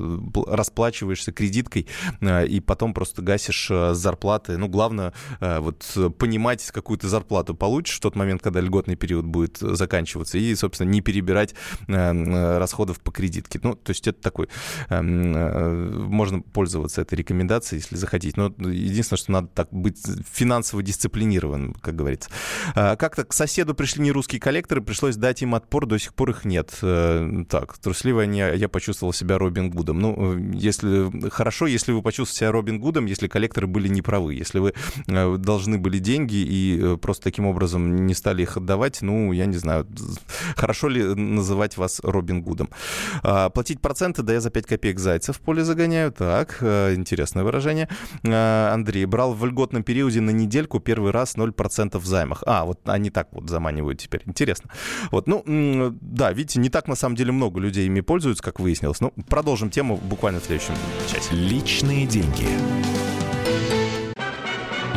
расплачиваешься 0.46 1.32
кредиткой, 1.32 1.86
э, 2.20 2.46
и 2.46 2.60
потом 2.60 2.94
просто 2.94 3.22
гасишь 3.22 3.70
зарплаты. 3.92 4.56
Ну, 4.56 4.68
главное, 4.68 5.12
вот 5.40 5.84
понимать, 6.18 6.70
какую 6.70 6.98
ты 6.98 7.08
зарплату 7.08 7.54
получишь 7.54 7.96
в 7.96 8.00
тот 8.00 8.16
момент, 8.16 8.42
когда 8.42 8.60
льготный 8.60 8.96
период 8.96 9.11
будет 9.20 9.58
заканчиваться, 9.58 10.38
и, 10.38 10.54
собственно, 10.54 10.88
не 10.88 11.00
перебирать 11.00 11.54
расходов 11.88 13.00
по 13.00 13.10
кредитке. 13.10 13.60
Ну, 13.62 13.74
то 13.74 13.90
есть 13.90 14.06
это 14.08 14.20
такой, 14.20 14.48
эм, 14.88 16.10
можно 16.10 16.40
пользоваться 16.40 17.02
этой 17.02 17.14
рекомендацией, 17.14 17.80
если 17.80 17.96
захотите. 17.96 18.34
Но 18.36 18.46
единственное, 18.70 19.18
что 19.18 19.32
надо 19.32 19.48
так 19.48 19.72
быть 19.72 20.00
финансово 20.30 20.82
дисциплинированным, 20.82 21.74
как 21.74 21.96
говорится. 21.96 22.30
А, 22.74 22.96
как-то 22.96 23.24
к 23.24 23.32
соседу 23.32 23.74
пришли 23.74 24.02
нерусские 24.02 24.40
коллекторы, 24.40 24.80
пришлось 24.80 25.16
дать 25.16 25.42
им 25.42 25.54
отпор, 25.54 25.86
до 25.86 25.98
сих 25.98 26.14
пор 26.14 26.30
их 26.30 26.44
нет. 26.44 26.76
Э, 26.82 27.44
так, 27.48 27.78
трусливо 27.78 28.22
не, 28.22 28.56
я 28.56 28.68
почувствовал 28.68 29.12
себя 29.12 29.38
Робин 29.38 29.70
Гудом. 29.70 29.98
Ну, 29.98 30.38
если 30.52 31.30
хорошо, 31.30 31.66
если 31.66 31.92
вы 31.92 32.02
почувствовали 32.02 32.38
себя 32.38 32.52
Робин 32.52 32.80
Гудом, 32.80 33.06
если 33.06 33.28
коллекторы 33.28 33.66
были 33.66 33.88
неправы, 33.88 34.34
если 34.34 34.58
вы 34.58 34.74
э, 35.06 35.36
должны 35.36 35.78
были 35.78 35.98
деньги 35.98 36.36
и 36.36 36.78
э, 36.80 36.96
просто 36.96 37.24
таким 37.24 37.46
образом 37.46 38.06
не 38.06 38.14
стали 38.14 38.42
их 38.42 38.56
отдавать, 38.56 39.01
ну, 39.02 39.32
я 39.32 39.46
не 39.46 39.56
знаю, 39.56 39.86
хорошо 40.56 40.88
ли 40.88 41.02
называть 41.14 41.76
вас 41.76 42.00
Робин 42.02 42.42
Гудом. 42.42 42.70
А, 43.22 43.50
платить 43.50 43.80
проценты, 43.80 44.22
да 44.22 44.32
я 44.32 44.40
за 44.40 44.50
5 44.50 44.66
копеек 44.66 44.98
зайца 44.98 45.32
в 45.32 45.40
поле 45.40 45.64
загоняю. 45.64 46.12
Так, 46.12 46.62
интересное 46.62 47.44
выражение. 47.44 47.88
А, 48.26 48.72
Андрей, 48.72 49.04
брал 49.04 49.34
в 49.34 49.44
льготном 49.44 49.82
периоде 49.82 50.20
на 50.20 50.30
недельку 50.30 50.80
первый 50.80 51.12
раз 51.12 51.36
0% 51.36 51.98
в 51.98 52.06
займах. 52.06 52.42
А, 52.46 52.64
вот 52.64 52.80
они 52.84 53.10
так 53.10 53.28
вот 53.32 53.48
заманивают 53.48 54.00
теперь. 54.00 54.22
Интересно. 54.26 54.70
Вот, 55.10 55.26
ну, 55.26 55.42
да, 56.00 56.32
видите, 56.32 56.60
не 56.60 56.68
так 56.68 56.88
на 56.88 56.94
самом 56.94 57.16
деле 57.16 57.32
много 57.32 57.60
людей 57.60 57.86
ими 57.86 58.00
пользуются, 58.00 58.42
как 58.42 58.60
выяснилось. 58.60 59.00
Ну, 59.00 59.12
продолжим 59.28 59.70
тему 59.70 59.96
буквально 59.96 60.40
в 60.40 60.44
следующем 60.44 60.74
часе. 61.08 61.34
Личные 61.34 62.06
деньги. 62.06 62.46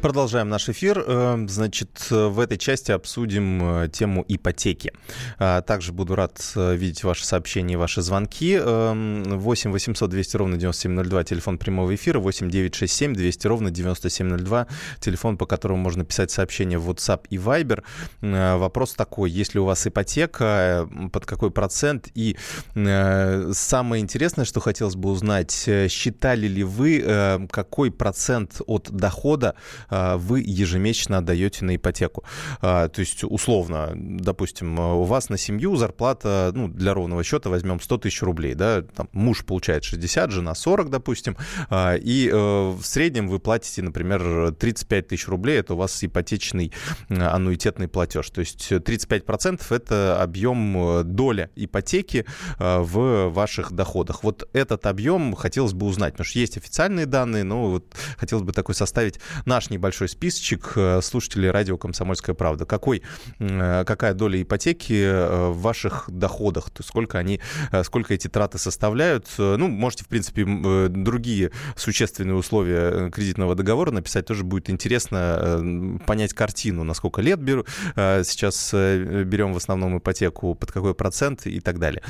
Продолжаем 0.00 0.48
наш 0.48 0.68
эфир. 0.68 1.02
Э, 1.04 1.44
значит, 1.48 2.06
в 2.10 2.38
этой 2.38 2.56
части 2.56 2.92
обсудим 2.92 3.82
э, 3.82 3.88
тему 3.88 4.24
ипотеки. 4.28 4.92
А, 5.40 5.60
также 5.60 5.92
буду 5.92 6.14
рад 6.14 6.40
э, 6.54 6.76
видеть 6.76 7.02
ваши 7.02 7.26
сообщения 7.26 7.74
и 7.74 7.76
ваши 7.76 8.00
звонки. 8.00 8.56
8 8.56 9.72
800 9.72 10.10
200 10.10 10.36
ровно 10.36 10.56
9702, 10.56 11.24
телефон 11.24 11.58
прямого 11.58 11.92
эфира. 11.96 12.20
8 12.20 12.48
967 12.48 13.12
200 13.12 13.46
ровно 13.48 13.70
9702, 13.72 14.68
телефон, 15.00 15.36
по 15.36 15.46
которому 15.46 15.82
можно 15.82 16.04
писать 16.04 16.30
сообщения 16.30 16.78
в 16.78 16.88
WhatsApp 16.88 17.22
и 17.30 17.36
Viber. 17.36 17.82
Вопрос 18.20 18.94
такой, 18.94 19.30
если 19.32 19.58
у 19.58 19.64
вас 19.64 19.84
ипотека, 19.84 20.88
под 21.12 21.26
какой 21.26 21.50
процент? 21.50 22.08
И 22.14 22.36
самое 22.74 24.00
интересное, 24.00 24.44
что 24.44 24.60
хотелось 24.60 24.94
бы 24.94 25.10
узнать, 25.10 25.68
считали 25.88 26.46
ли 26.46 26.62
вы, 26.62 27.48
какой 27.50 27.90
процент 27.90 28.60
от 28.66 28.90
дохода 28.92 29.56
вы 29.90 30.40
ежемесячно 30.40 31.18
отдаете 31.18 31.64
на 31.64 31.76
ипотеку. 31.76 32.24
А, 32.60 32.88
то 32.88 33.00
есть, 33.00 33.24
условно, 33.24 33.92
допустим, 33.94 34.78
у 34.78 35.04
вас 35.04 35.28
на 35.28 35.38
семью 35.38 35.76
зарплата, 35.76 36.52
ну, 36.54 36.68
для 36.68 36.94
ровного 36.94 37.24
счета 37.24 37.50
возьмем 37.50 37.80
100 37.80 37.98
тысяч 37.98 38.22
рублей, 38.22 38.54
да, 38.54 38.82
там 38.82 39.08
муж 39.12 39.44
получает 39.44 39.84
60, 39.84 40.30
жена 40.30 40.54
40, 40.54 40.90
допустим, 40.90 41.36
а, 41.70 41.94
и 41.94 42.28
э, 42.28 42.34
в 42.34 42.82
среднем 42.82 43.28
вы 43.28 43.38
платите, 43.38 43.82
например, 43.82 44.52
35 44.52 45.08
тысяч 45.08 45.28
рублей, 45.28 45.58
это 45.60 45.74
у 45.74 45.76
вас 45.76 46.02
ипотечный 46.02 46.72
аннуитетный 47.08 47.88
платеж. 47.88 48.28
То 48.30 48.40
есть 48.40 48.70
35% 48.70 49.62
это 49.70 50.22
объем 50.22 50.98
э, 51.00 51.02
доля 51.04 51.50
ипотеки 51.56 52.24
в 52.58 53.28
ваших 53.28 53.72
доходах. 53.72 54.22
Вот 54.22 54.48
этот 54.52 54.86
объем 54.86 55.34
хотелось 55.34 55.72
бы 55.72 55.86
узнать, 55.86 56.14
потому 56.14 56.26
что 56.26 56.38
есть 56.38 56.56
официальные 56.56 57.06
данные, 57.06 57.44
но 57.44 57.70
вот 57.70 57.94
хотелось 58.16 58.44
бы 58.44 58.52
такой 58.52 58.74
составить 58.74 59.20
наш 59.44 59.70
небольшой 59.78 60.08
списочек 60.08 60.72
э, 60.74 61.00
слушателей 61.00 61.50
радио 61.50 61.78
«Комсомольская 61.78 62.34
правда». 62.34 62.66
Какой, 62.66 63.02
э, 63.38 63.84
какая 63.86 64.12
доля 64.12 64.42
ипотеки 64.42 64.92
э, 64.92 65.48
в 65.48 65.60
ваших 65.60 66.04
доходах? 66.08 66.70
То 66.70 66.82
сколько, 66.82 67.18
они, 67.18 67.40
сколько 67.84 68.12
эти 68.12 68.28
траты 68.28 68.58
составляют? 68.58 69.28
Ну, 69.38 69.68
можете, 69.68 70.04
в 70.04 70.08
принципе, 70.08 70.44
другие 70.88 71.52
существенные 71.76 72.34
условия 72.34 73.10
кредитного 73.10 73.54
договора 73.54 73.92
написать. 73.92 74.26
Тоже 74.26 74.42
будет 74.44 74.68
интересно 74.68 75.98
понять 76.06 76.34
картину, 76.34 76.82
на 76.82 76.94
сколько 76.94 77.22
лет 77.22 77.38
беру, 77.40 77.64
сейчас 77.94 78.72
берем 78.72 79.52
в 79.52 79.56
основном 79.56 79.98
ипотеку, 79.98 80.54
под 80.54 80.72
какой 80.72 80.94
процент 80.94 81.46
и 81.46 81.60
так 81.60 81.78
далее. 81.78 82.02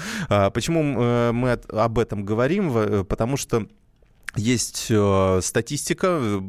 Почему 0.55 0.83
мы 1.33 1.53
об 1.53 1.99
этом 1.99 2.25
говорим? 2.25 3.05
Потому 3.05 3.37
что 3.37 3.67
есть 4.37 4.87
э, 4.91 5.41
статистика, 5.43 6.41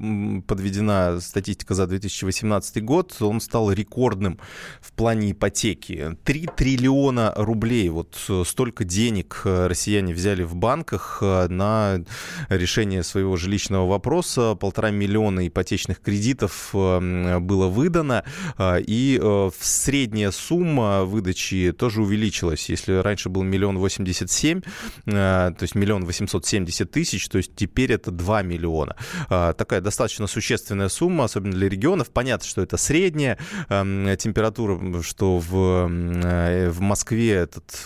подведена 0.47 1.19
статистика 1.21 1.73
за 1.73 1.87
2018 1.87 2.83
год, 2.83 3.15
он 3.21 3.39
стал 3.39 3.71
рекордным 3.71 4.39
в 4.81 4.91
плане 4.91 5.31
ипотеки. 5.31 6.17
3 6.23 6.49
триллиона 6.55 7.33
рублей, 7.35 7.89
вот 7.89 8.17
э, 8.27 8.43
столько 8.45 8.83
денег 8.83 9.41
э, 9.45 9.67
россияне 9.67 10.13
взяли 10.13 10.43
в 10.43 10.55
банках 10.55 11.21
на 11.21 12.03
решение 12.49 13.03
своего 13.03 13.37
жилищного 13.37 13.87
вопроса, 13.87 14.55
полтора 14.55 14.91
миллиона 14.91 15.47
ипотечных 15.47 16.01
кредитов 16.01 16.69
было 16.73 17.67
выдано, 17.67 18.23
и 18.59 19.49
средняя 19.59 20.31
сумма 20.31 21.03
выдачи 21.03 21.73
тоже 21.77 22.01
увеличилась. 22.01 22.69
Если 22.69 22.93
раньше 22.93 23.29
был 23.29 23.43
миллион 23.43 23.77
восемьдесят 23.77 24.31
семь, 24.31 24.61
то 25.05 25.55
есть 25.59 25.75
миллион 25.75 26.05
восемьсот 26.05 26.45
семьдесят 26.45 26.91
тысяч, 26.91 27.27
то 27.29 27.37
есть 27.37 27.55
теперь 27.55 27.68
это 27.77 28.11
2 28.11 28.41
миллиона. 28.43 28.95
Такая 29.27 29.81
достаточно 29.81 30.27
существенная 30.27 30.89
сумма, 30.89 31.25
особенно 31.25 31.53
для 31.53 31.69
регионов. 31.69 32.09
Понятно, 32.09 32.47
что 32.47 32.61
это 32.61 32.77
средняя 32.77 33.37
эм, 33.69 34.15
температура, 34.17 35.01
что 35.01 35.39
в, 35.39 35.87
в 35.87 36.81
Москве 36.81 37.31
этот 37.31 37.81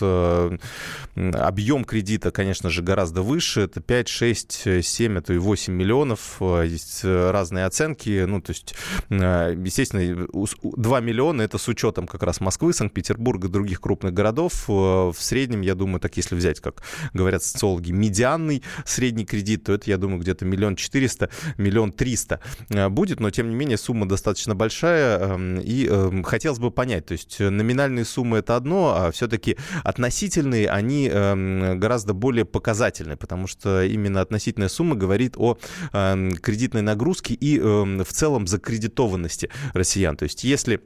объем 1.14 1.84
кредита, 1.84 2.30
конечно 2.30 2.70
же, 2.70 2.82
гораздо 2.82 3.22
выше. 3.22 3.62
Это 3.62 3.80
5, 3.80 4.08
6, 4.08 4.82
7, 4.82 5.18
а 5.18 5.22
то 5.22 5.32
и 5.32 5.38
8 5.38 5.72
миллионов. 5.72 6.40
Есть 6.40 7.04
разные 7.04 7.66
оценки. 7.66 8.24
Ну, 8.24 8.40
то 8.40 8.50
есть, 8.50 8.74
естественно, 9.10 10.26
2 10.62 11.00
миллиона 11.00 11.42
это 11.42 11.58
с 11.58 11.68
учетом 11.68 12.06
как 12.06 12.22
раз 12.22 12.40
Москвы, 12.40 12.72
Санкт-Петербурга, 12.72 13.48
других 13.48 13.80
крупных 13.80 14.12
городов. 14.12 14.68
В 14.68 15.14
среднем, 15.18 15.60
я 15.60 15.74
думаю, 15.74 16.00
так 16.00 16.16
если 16.16 16.34
взять, 16.34 16.60
как 16.60 16.82
говорят 17.12 17.42
социологи, 17.42 17.92
медианный 17.92 18.62
средний 18.84 19.24
кредит, 19.24 19.64
то 19.64 19.72
это, 19.74 19.90
я 19.90 19.98
думаю, 19.98 20.20
где-то 20.20 20.44
миллион 20.44 20.76
четыреста, 20.76 21.30
миллион 21.56 21.92
триста 21.92 22.40
э, 22.70 22.88
будет, 22.88 23.20
но, 23.20 23.30
тем 23.30 23.50
не 23.50 23.54
менее, 23.54 23.76
сумма 23.76 24.08
достаточно 24.08 24.54
большая, 24.54 25.18
эм, 25.18 25.60
и 25.60 25.86
эм, 25.86 26.22
хотелось 26.22 26.58
бы 26.58 26.70
понять, 26.70 27.06
то 27.06 27.12
есть 27.12 27.40
номинальные 27.40 28.04
суммы 28.04 28.38
это 28.38 28.56
одно, 28.56 28.94
а 28.96 29.10
все-таки 29.12 29.56
относительные, 29.82 30.68
они 30.68 31.08
эм, 31.08 31.78
гораздо 31.78 32.14
более 32.14 32.44
показательны, 32.44 33.16
потому 33.16 33.46
что 33.46 33.82
именно 33.82 34.20
относительная 34.20 34.68
сумма 34.68 34.96
говорит 34.96 35.34
о 35.36 35.58
кредитной 35.92 36.82
нагрузке 36.82 37.34
и 37.34 37.58
в 37.58 38.04
целом 38.04 38.46
закредитованности 38.46 39.50
россиян. 39.72 40.16
То 40.16 40.24
есть 40.24 40.44
если 40.44 40.80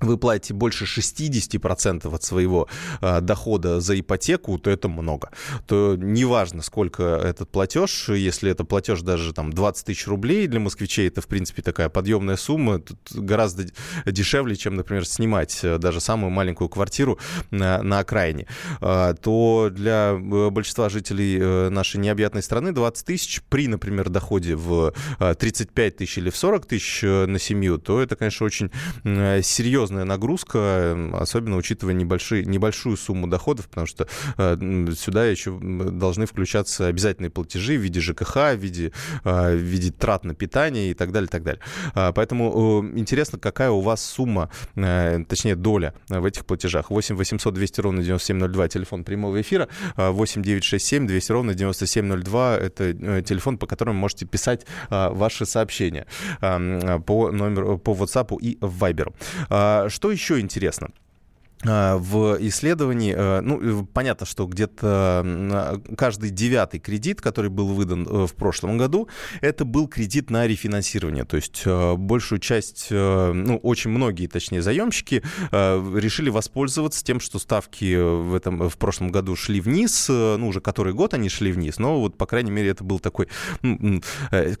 вы 0.00 0.16
платите 0.18 0.54
больше 0.54 0.84
60% 0.84 2.14
от 2.14 2.22
своего 2.22 2.68
э, 3.00 3.20
дохода 3.20 3.80
за 3.80 3.98
ипотеку, 3.98 4.58
то 4.58 4.70
это 4.70 4.88
много. 4.88 5.30
То 5.66 5.96
неважно, 5.96 6.62
сколько 6.62 7.02
этот 7.02 7.50
платеж, 7.50 8.08
если 8.08 8.50
это 8.50 8.64
платеж 8.64 9.02
даже 9.02 9.32
там 9.32 9.52
20 9.52 9.86
тысяч 9.86 10.06
рублей 10.06 10.46
для 10.46 10.60
москвичей, 10.60 11.08
это, 11.08 11.20
в 11.20 11.26
принципе, 11.26 11.62
такая 11.62 11.88
подъемная 11.88 12.36
сумма, 12.36 12.78
тут 12.78 12.98
гораздо 13.12 13.64
дешевле, 14.06 14.56
чем, 14.56 14.76
например, 14.76 15.06
снимать 15.06 15.58
э, 15.62 15.78
даже 15.78 16.00
самую 16.00 16.30
маленькую 16.30 16.68
квартиру 16.68 17.18
на, 17.50 17.82
на 17.82 18.00
окраине, 18.00 18.46
э, 18.80 19.14
то 19.20 19.70
для 19.72 20.12
э, 20.12 20.50
большинства 20.50 20.88
жителей 20.88 21.38
э, 21.40 21.68
нашей 21.70 21.98
необъятной 21.98 22.42
страны 22.42 22.72
20 22.72 23.06
тысяч 23.06 23.42
при, 23.48 23.68
например, 23.68 24.08
доходе 24.08 24.54
в 24.54 24.94
35 25.18 25.96
тысяч 25.96 26.18
или 26.18 26.30
в 26.30 26.36
40 26.36 26.66
тысяч 26.66 27.02
на 27.02 27.38
семью, 27.38 27.78
то 27.78 28.00
это, 28.00 28.16
конечно, 28.16 28.46
очень 28.46 28.70
серьезно 29.02 29.87
серьезная 29.88 30.04
нагрузка, 30.04 30.96
особенно 31.14 31.56
учитывая 31.56 31.94
небольшие, 31.94 32.44
небольшую 32.44 32.96
сумму 32.96 33.26
доходов, 33.26 33.68
потому 33.68 33.86
что 33.86 34.06
э, 34.36 34.56
сюда 34.96 35.26
еще 35.26 35.58
должны 35.58 36.26
включаться 36.26 36.86
обязательные 36.86 37.30
платежи 37.30 37.76
в 37.78 37.80
виде 37.80 38.00
ЖКХ, 38.00 38.54
в 38.54 38.56
виде, 38.56 38.92
э, 39.24 39.54
в 39.54 39.58
виде 39.58 39.90
трат 39.90 40.24
на 40.24 40.34
питание 40.34 40.90
и 40.90 40.94
так 40.94 41.12
далее, 41.12 41.28
так 41.28 41.42
далее. 41.42 41.60
А, 41.94 42.12
поэтому 42.12 42.82
э, 42.84 42.98
интересно, 42.98 43.38
какая 43.38 43.70
у 43.70 43.80
вас 43.80 44.04
сумма, 44.04 44.50
точнее 44.74 45.56
доля 45.56 45.94
в 46.08 46.24
этих 46.24 46.44
платежах. 46.44 46.90
8 46.90 47.16
800 47.16 47.54
200 47.54 47.80
ровно 47.80 48.02
9702, 48.02 48.68
телефон 48.68 49.04
прямого 49.04 49.40
эфира, 49.40 49.68
8 49.96 50.42
967 50.42 51.06
200 51.06 51.32
ровно 51.32 51.54
9702, 51.54 52.56
это 52.56 53.22
телефон, 53.22 53.58
по 53.58 53.66
которому 53.66 53.98
можете 53.98 54.26
писать 54.26 54.66
ваши 54.90 55.46
сообщения 55.46 56.06
по 56.40 57.30
номеру, 57.30 57.78
по 57.78 57.92
WhatsApp 57.92 58.36
и 58.40 58.58
Viber. 58.60 59.12
А, 59.78 59.88
что 59.88 60.10
еще 60.10 60.40
интересно? 60.40 60.90
А, 61.66 61.96
в 61.98 62.36
исследовании, 62.40 63.14
э, 63.16 63.40
ну, 63.40 63.84
понятно, 63.86 64.26
что 64.26 64.46
где-то 64.46 65.80
каждый 65.96 66.30
девятый 66.30 66.78
кредит, 66.78 67.20
который 67.20 67.50
был 67.50 67.68
выдан 67.68 68.06
э, 68.06 68.26
в 68.26 68.34
прошлом 68.34 68.78
году, 68.78 69.08
это 69.40 69.64
был 69.64 69.88
кредит 69.88 70.30
на 70.30 70.46
рефинансирование. 70.46 71.24
То 71.24 71.36
есть 71.36 71.62
э, 71.64 71.94
большую 71.94 72.38
часть, 72.38 72.88
ну, 72.90 73.58
очень 73.62 73.90
многие, 73.90 74.26
точнее, 74.26 74.62
заемщики 74.62 75.22
решили 75.50 76.30
воспользоваться 76.30 77.04
тем, 77.04 77.20
что 77.20 77.38
ставки 77.38 77.96
в, 77.96 78.34
этом, 78.34 78.68
в 78.68 78.76
прошлом 78.76 79.10
году 79.10 79.34
шли 79.36 79.60
вниз, 79.60 80.08
ну, 80.08 80.48
уже 80.48 80.60
который 80.60 80.92
год 80.92 81.14
они 81.14 81.28
шли 81.28 81.52
вниз, 81.52 81.78
но 81.78 82.00
вот, 82.00 82.16
по 82.16 82.26
крайней 82.26 82.50
мере, 82.50 82.70
это 82.70 82.84
был 82.84 82.98
такой, 82.98 83.28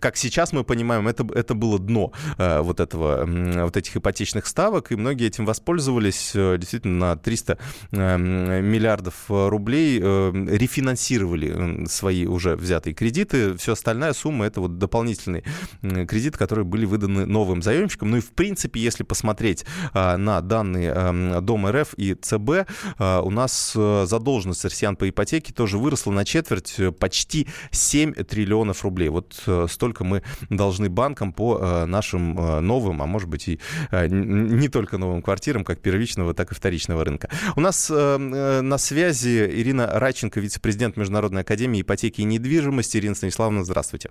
как 0.00 0.16
сейчас 0.16 0.52
мы 0.52 0.64
понимаем, 0.64 1.08
это, 1.08 1.26
это 1.34 1.54
было 1.54 1.78
дно 1.78 2.12
вот 2.38 2.80
этого, 2.80 3.26
вот 3.64 3.76
этих 3.76 3.96
ипотечных 3.96 4.46
ставок, 4.46 4.92
и 4.92 4.96
многие 4.96 5.26
этим 5.26 5.44
воспользовались, 5.44 6.32
действительно, 6.34 6.87
на 6.88 7.16
300 7.16 7.58
эм, 7.92 8.24
миллиардов 8.64 9.14
э, 9.28 9.48
рублей 9.48 10.00
э, 10.02 10.32
рефинансировали 10.48 11.86
свои 11.86 12.26
уже 12.26 12.56
взятые 12.56 12.94
кредиты. 12.94 13.56
Все 13.56 13.72
остальная 13.72 14.12
сумма 14.12 14.46
это 14.46 14.60
вот 14.60 14.78
дополнительные 14.78 15.44
кредиты, 15.82 16.38
которые 16.38 16.64
были 16.64 16.84
выданы 16.84 17.26
новым 17.26 17.62
заемщикам. 17.62 18.10
Ну 18.10 18.16
и 18.18 18.20
в 18.20 18.30
принципе, 18.30 18.80
если 18.80 19.04
посмотреть 19.04 19.64
э, 19.94 20.16
на 20.16 20.40
данные 20.40 20.90
эм, 20.90 21.44
Дом 21.44 21.66
РФ 21.66 21.94
и 21.96 22.14
ЦБ, 22.14 22.68
у 22.98 23.30
нас 23.30 23.72
задолженность 23.72 24.64
россиян 24.64 24.96
по 24.96 25.08
ипотеке 25.08 25.52
тоже 25.52 25.78
выросла 25.78 26.12
на 26.12 26.24
четверть, 26.24 26.76
почти 26.98 27.48
7 27.70 28.12
триллионов 28.14 28.82
рублей. 28.84 29.08
Вот 29.08 29.42
столько 29.68 30.04
мы 30.04 30.22
должны 30.50 30.88
банкам 30.88 31.32
по 31.32 31.84
нашим 31.86 32.34
новым, 32.66 33.02
а 33.02 33.06
может 33.06 33.28
быть 33.28 33.48
и 33.48 33.60
не 33.92 34.68
только 34.68 34.98
новым 34.98 35.22
квартирам, 35.22 35.64
как 35.64 35.80
первичного, 35.80 36.34
так 36.34 36.52
и 36.52 36.54
вторичного 36.54 36.77
вторичного 36.78 37.04
рынка. 37.04 37.28
У 37.56 37.60
нас 37.60 37.90
э, 37.90 37.94
э, 37.94 38.60
на 38.60 38.78
связи 38.78 39.46
Ирина 39.50 39.86
Раченко, 39.86 40.40
вице-президент 40.40 40.96
Международной 40.96 41.42
академии 41.42 41.82
ипотеки 41.82 42.20
и 42.20 42.24
недвижимости. 42.24 42.98
Ирина 42.98 43.14
Станиславовна, 43.14 43.64
здравствуйте. 43.64 44.10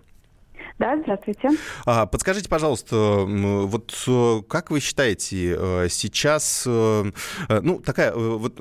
Да, 0.79 0.95
здравствуйте. 1.01 1.49
А, 1.85 2.05
подскажите, 2.05 2.47
пожалуйста, 2.47 2.95
вот 3.25 3.95
э, 4.07 4.41
как 4.47 4.69
вы 4.69 4.79
считаете, 4.79 5.55
э, 5.57 5.87
сейчас, 5.89 6.65
э, 6.67 7.11
ну, 7.49 7.79
такая, 7.79 8.13
вот 8.13 8.59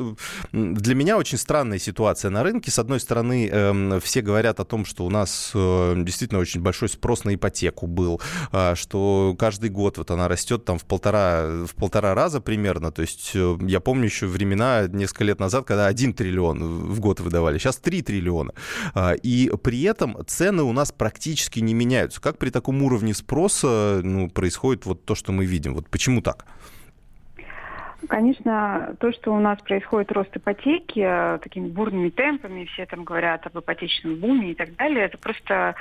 для 0.52 0.94
меня 0.94 1.18
очень 1.18 1.36
странная 1.36 1.78
ситуация 1.78 2.30
на 2.30 2.42
рынке. 2.42 2.70
С 2.70 2.78
одной 2.78 3.00
стороны, 3.00 3.48
эм, 3.48 4.00
все 4.00 4.22
говорят 4.22 4.60
о 4.60 4.64
том, 4.64 4.86
что 4.86 5.04
у 5.04 5.10
нас 5.10 5.50
действительно 5.54 6.40
очень 6.40 6.62
большой 6.62 6.88
спрос 6.88 7.24
на 7.24 7.34
ипотеку 7.34 7.86
был, 7.86 8.22
а, 8.50 8.74
что 8.74 9.36
каждый 9.38 9.68
год 9.68 9.98
вот 9.98 10.10
она 10.10 10.26
растет 10.28 10.64
там 10.64 10.78
в 10.78 10.86
полтора, 10.86 11.66
в 11.66 11.74
полтора 11.74 12.14
раза 12.14 12.40
примерно. 12.40 12.92
То 12.92 13.02
есть 13.02 13.34
я 13.34 13.80
помню 13.80 14.06
еще 14.06 14.26
времена 14.26 14.86
несколько 14.88 15.24
лет 15.24 15.38
назад, 15.38 15.66
когда 15.66 15.86
1 15.86 16.14
триллион 16.14 16.88
в 16.88 17.00
год 17.00 17.20
выдавали, 17.20 17.58
сейчас 17.58 17.76
3 17.76 18.00
триллиона. 18.00 18.52
А, 18.94 19.12
и 19.12 19.50
при 19.62 19.82
этом 19.82 20.16
цены 20.26 20.62
у 20.62 20.72
нас 20.72 20.92
практически 20.92 21.60
не 21.60 21.74
меняются 21.74 22.05
меняются. 22.06 22.20
Как 22.20 22.38
при 22.38 22.50
таком 22.50 22.82
уровне 22.82 23.14
спроса 23.14 24.00
ну, 24.02 24.28
происходит 24.28 24.86
вот 24.86 25.04
то, 25.04 25.14
что 25.14 25.32
мы 25.32 25.44
видим? 25.44 25.74
Вот 25.74 25.88
почему 25.88 26.22
так? 26.22 26.46
Конечно, 28.08 28.94
то, 29.00 29.12
что 29.12 29.34
у 29.34 29.40
нас 29.40 29.58
происходит 29.62 30.12
рост 30.12 30.36
ипотеки 30.36 31.00
э, 31.00 31.38
такими 31.38 31.68
бурными 31.68 32.10
темпами, 32.10 32.66
все 32.66 32.86
там 32.86 33.04
говорят 33.04 33.46
об 33.46 33.58
ипотечном 33.58 34.16
буме 34.16 34.52
и 34.52 34.54
так 34.54 34.76
далее, 34.76 35.06
это 35.06 35.18
просто 35.18 35.74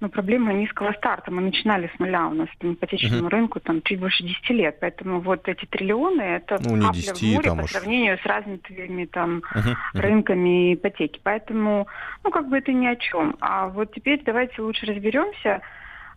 ну, 0.00 0.08
проблема 0.08 0.52
низкого 0.52 0.92
старта. 0.92 1.30
Мы 1.30 1.42
начинали 1.42 1.90
с 1.94 1.98
нуля 1.98 2.26
у 2.26 2.34
нас 2.34 2.48
по 2.58 2.72
ипотечному 2.72 3.28
uh-huh. 3.28 3.30
рынку 3.30 3.60
там 3.60 3.82
чуть 3.82 4.00
больше 4.00 4.22
10 4.22 4.50
лет. 4.50 4.78
Поэтому 4.80 5.20
вот 5.20 5.46
эти 5.48 5.66
триллионы 5.66 6.22
это 6.22 6.58
ну, 6.64 6.76
не 6.76 6.86
капля 6.86 7.00
10, 7.00 7.22
в 7.22 7.34
море 7.34 7.50
по 7.50 7.64
уж... 7.64 7.70
сравнению 7.70 8.18
с 8.18 8.26
развитыми 8.26 9.04
там 9.04 9.42
uh-huh. 9.54 9.74
Uh-huh. 9.94 10.00
рынками 10.00 10.74
ипотеки. 10.74 11.20
Поэтому, 11.22 11.86
ну, 12.24 12.30
как 12.30 12.48
бы 12.48 12.58
это 12.58 12.72
ни 12.72 12.86
о 12.86 12.96
чем. 12.96 13.36
А 13.40 13.68
вот 13.68 13.92
теперь 13.94 14.22
давайте 14.24 14.62
лучше 14.62 14.86
разберемся, 14.86 15.60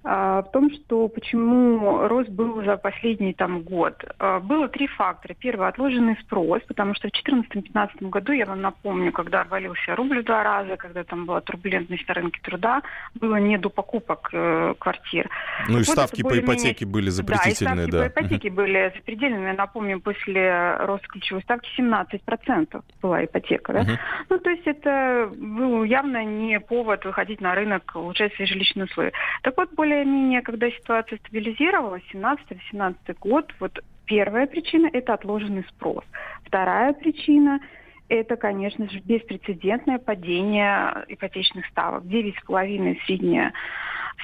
в 0.03 0.49
том, 0.51 0.69
что 0.71 1.07
почему 1.07 2.07
рост 2.07 2.29
был 2.29 2.63
за 2.63 2.77
последний 2.77 3.33
там, 3.33 3.61
год. 3.61 4.03
А, 4.19 4.39
было 4.39 4.67
три 4.67 4.87
фактора. 4.87 5.33
Первый– 5.33 5.67
отложенный 5.69 6.17
спрос, 6.21 6.61
потому 6.67 6.93
что 6.93 7.07
в 7.07 7.11
2014-2015 7.55 8.09
году, 8.09 8.33
я 8.33 8.45
вам 8.45 8.61
напомню, 8.61 9.11
когда 9.11 9.41
обвалился 9.41 9.95
рубль 9.95 10.21
в 10.21 10.25
два 10.25 10.43
раза, 10.43 10.75
когда 10.75 11.03
там 11.03 11.25
была 11.25 11.41
турбулентность 11.41 12.07
на 12.07 12.13
рынке 12.13 12.39
труда, 12.43 12.81
было 13.15 13.37
не 13.37 13.57
до 13.57 13.69
покупок 13.69 14.29
э, 14.33 14.73
квартир. 14.77 15.29
Ну 15.67 15.75
и 15.75 15.77
вот 15.77 15.87
ставки 15.87 16.21
по 16.21 16.37
ипотеке 16.37 16.85
были 16.85 17.09
запретительные, 17.09 17.75
да. 17.75 17.83
И 17.83 17.87
ставки 17.87 17.91
да. 17.91 18.09
по 18.09 18.21
ипотеке 18.21 18.49
были 18.49 18.93
запредельными. 18.95 19.47
Я 19.47 19.53
напомню, 19.53 20.01
после 20.01 20.75
роста 20.77 21.07
ключевой 21.07 21.43
ставки 21.43 21.69
17% 21.79 22.81
была 23.01 23.23
ипотека. 23.23 23.73
Да? 23.73 23.81
Uh-huh. 23.81 23.97
Ну, 24.29 24.39
то 24.39 24.49
есть 24.49 24.65
это 24.65 25.31
был 25.35 25.83
явно 25.83 26.23
не 26.23 26.59
повод 26.59 27.05
выходить 27.05 27.41
на 27.41 27.55
рынок, 27.55 27.91
улучшать 27.95 28.33
свои 28.35 28.47
жилищные 28.47 28.85
условия. 28.85 29.13
Так 29.43 29.55
вот, 29.57 29.71
более 29.73 29.92
более-менее, 29.93 30.41
когда 30.41 30.69
ситуация 30.71 31.19
стабилизировалась, 31.19 32.03
17-18 32.13 32.95
год, 33.19 33.53
вот 33.59 33.79
первая 34.05 34.47
причина– 34.47 34.89
это 34.93 35.13
отложенный 35.13 35.65
спрос. 35.69 36.03
Вторая 36.45 36.93
причина– 36.93 37.59
это, 38.09 38.35
конечно 38.35 38.89
же, 38.89 38.99
беспрецедентное 38.99 39.99
падение 39.99 41.05
ипотечных 41.07 41.65
ставок. 41.67 42.03
9,5 42.05 42.97
средняя 43.05 43.53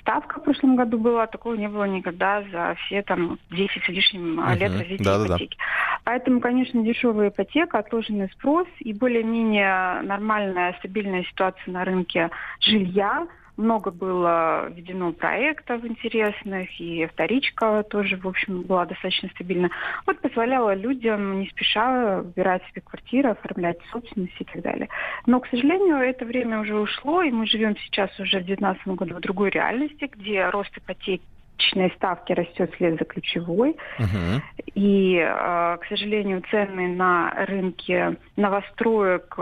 ставка 0.01 0.39
в 0.39 0.43
прошлом 0.43 0.75
году 0.75 0.97
была, 0.97 1.27
такого 1.27 1.55
не 1.55 1.67
было 1.67 1.83
никогда 1.85 2.43
за 2.51 2.75
все 2.79 3.01
там 3.01 3.39
10 3.51 3.83
с 3.83 3.87
лишним 3.89 4.39
uh-huh. 4.39 4.57
лет 4.57 4.71
развития 4.71 5.03
да, 5.03 5.25
ипотеки. 5.25 5.57
Да, 5.57 5.63
да. 5.63 5.99
Поэтому, 6.03 6.39
конечно, 6.39 6.83
дешевая 6.83 7.29
ипотека, 7.29 7.79
отложенный 7.79 8.29
спрос 8.29 8.67
и 8.79 8.93
более-менее 8.93 10.01
нормальная, 10.01 10.73
стабильная 10.79 11.23
ситуация 11.23 11.71
на 11.71 11.85
рынке 11.85 12.31
жилья– 12.59 13.27
много 13.59 13.91
было 13.91 14.69
введено 14.69 15.11
проектов 15.11 15.85
интересных, 15.85 16.79
и 16.79 17.05
вторичка 17.05 17.83
тоже, 17.83 18.17
в 18.17 18.27
общем, 18.27 18.61
была 18.63 18.85
достаточно 18.85 19.29
стабильна. 19.29 19.69
Вот 20.05 20.19
позволяла 20.19 20.73
людям 20.73 21.39
не 21.39 21.47
спеша 21.49 22.21
выбирать 22.21 22.63
себе 22.69 22.81
квартиры, 22.81 23.29
оформлять 23.29 23.77
собственность 23.91 24.39
и 24.39 24.45
так 24.45 24.61
далее. 24.61 24.89
Но, 25.25 25.39
к 25.39 25.47
сожалению, 25.47 25.97
это 25.97 26.25
время 26.25 26.61
уже 26.61 26.75
ушло, 26.75 27.21
и 27.21 27.31
мы 27.31 27.45
живем 27.45 27.75
сейчас 27.77 28.09
уже 28.19 28.39
в 28.39 28.45
2019 28.45 28.87
году 28.87 29.15
в 29.15 29.19
другой 29.19 29.49
реальности, 29.49 30.09
где 30.11 30.49
рост 30.49 30.75
ипотеки 30.77 31.23
ипотечной 31.59 31.91
ставки 31.97 32.31
растет 32.31 32.73
вслед 32.73 32.97
за 32.97 33.05
ключевой. 33.05 33.75
Uh-huh. 33.99 34.41
И, 34.75 35.15
э, 35.15 35.77
к 35.77 35.85
сожалению, 35.89 36.41
цены 36.49 36.87
на 36.87 37.31
рынке 37.47 38.15
новостроек 38.35 39.35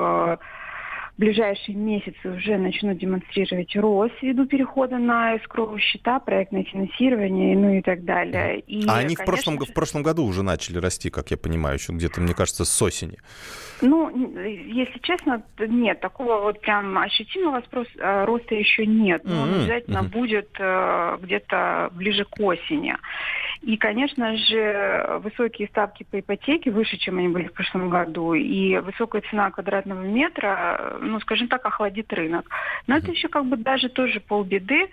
ближайшие 1.17 1.75
месяцы 1.75 2.29
уже 2.29 2.57
начнут 2.57 2.97
демонстрировать 2.97 3.75
рост 3.75 4.13
ввиду 4.21 4.45
перехода 4.45 4.97
на 4.97 5.37
эскроу 5.37 5.77
счета, 5.79 6.19
проектное 6.19 6.63
финансирование, 6.63 7.57
ну 7.57 7.73
и 7.73 7.81
так 7.81 8.05
далее. 8.05 8.59
И, 8.59 8.87
а 8.87 8.97
они 8.97 9.15
в 9.15 9.25
прошлом, 9.25 9.57
в 9.57 9.73
прошлом 9.73 10.03
году 10.03 10.23
уже 10.23 10.43
начали 10.43 10.77
расти, 10.77 11.09
как 11.09 11.31
я 11.31 11.37
понимаю, 11.37 11.77
еще 11.77 11.93
где-то, 11.93 12.21
мне 12.21 12.33
кажется, 12.33 12.65
с 12.65 12.81
осени. 12.81 13.17
Ну, 13.81 14.09
если 14.09 14.99
честно, 14.99 15.43
нет, 15.59 15.99
такого 15.99 16.41
вот 16.41 16.61
прям 16.61 16.97
ощутимого 16.97 17.61
спрос, 17.61 17.87
э, 17.97 18.25
роста 18.25 18.55
еще 18.55 18.85
нет. 18.85 19.21
Но 19.23 19.43
он 19.43 19.53
обязательно 19.53 19.99
mm-hmm. 19.99 20.11
будет 20.11 20.49
э, 20.59 21.17
где-то 21.21 21.89
ближе 21.93 22.25
к 22.25 22.39
осени. 22.39 22.95
И, 23.61 23.77
конечно 23.77 24.37
же, 24.37 25.19
высокие 25.23 25.67
ставки 25.67 26.03
по 26.03 26.19
ипотеке, 26.19 26.71
выше, 26.71 26.97
чем 26.97 27.17
они 27.17 27.27
были 27.27 27.47
в 27.47 27.53
прошлом 27.53 27.89
году, 27.89 28.33
и 28.33 28.77
высокая 28.77 29.21
цена 29.29 29.51
квадратного 29.51 30.01
метра, 30.01 30.97
ну, 31.01 31.19
скажем 31.19 31.47
так, 31.47 31.65
охладит 31.65 32.11
рынок. 32.13 32.49
Но 32.85 32.97
это 32.97 33.11
еще 33.11 33.27
как 33.27 33.45
бы 33.45 33.57
даже 33.57 33.89
тоже 33.89 34.19
полбеды. 34.19 34.89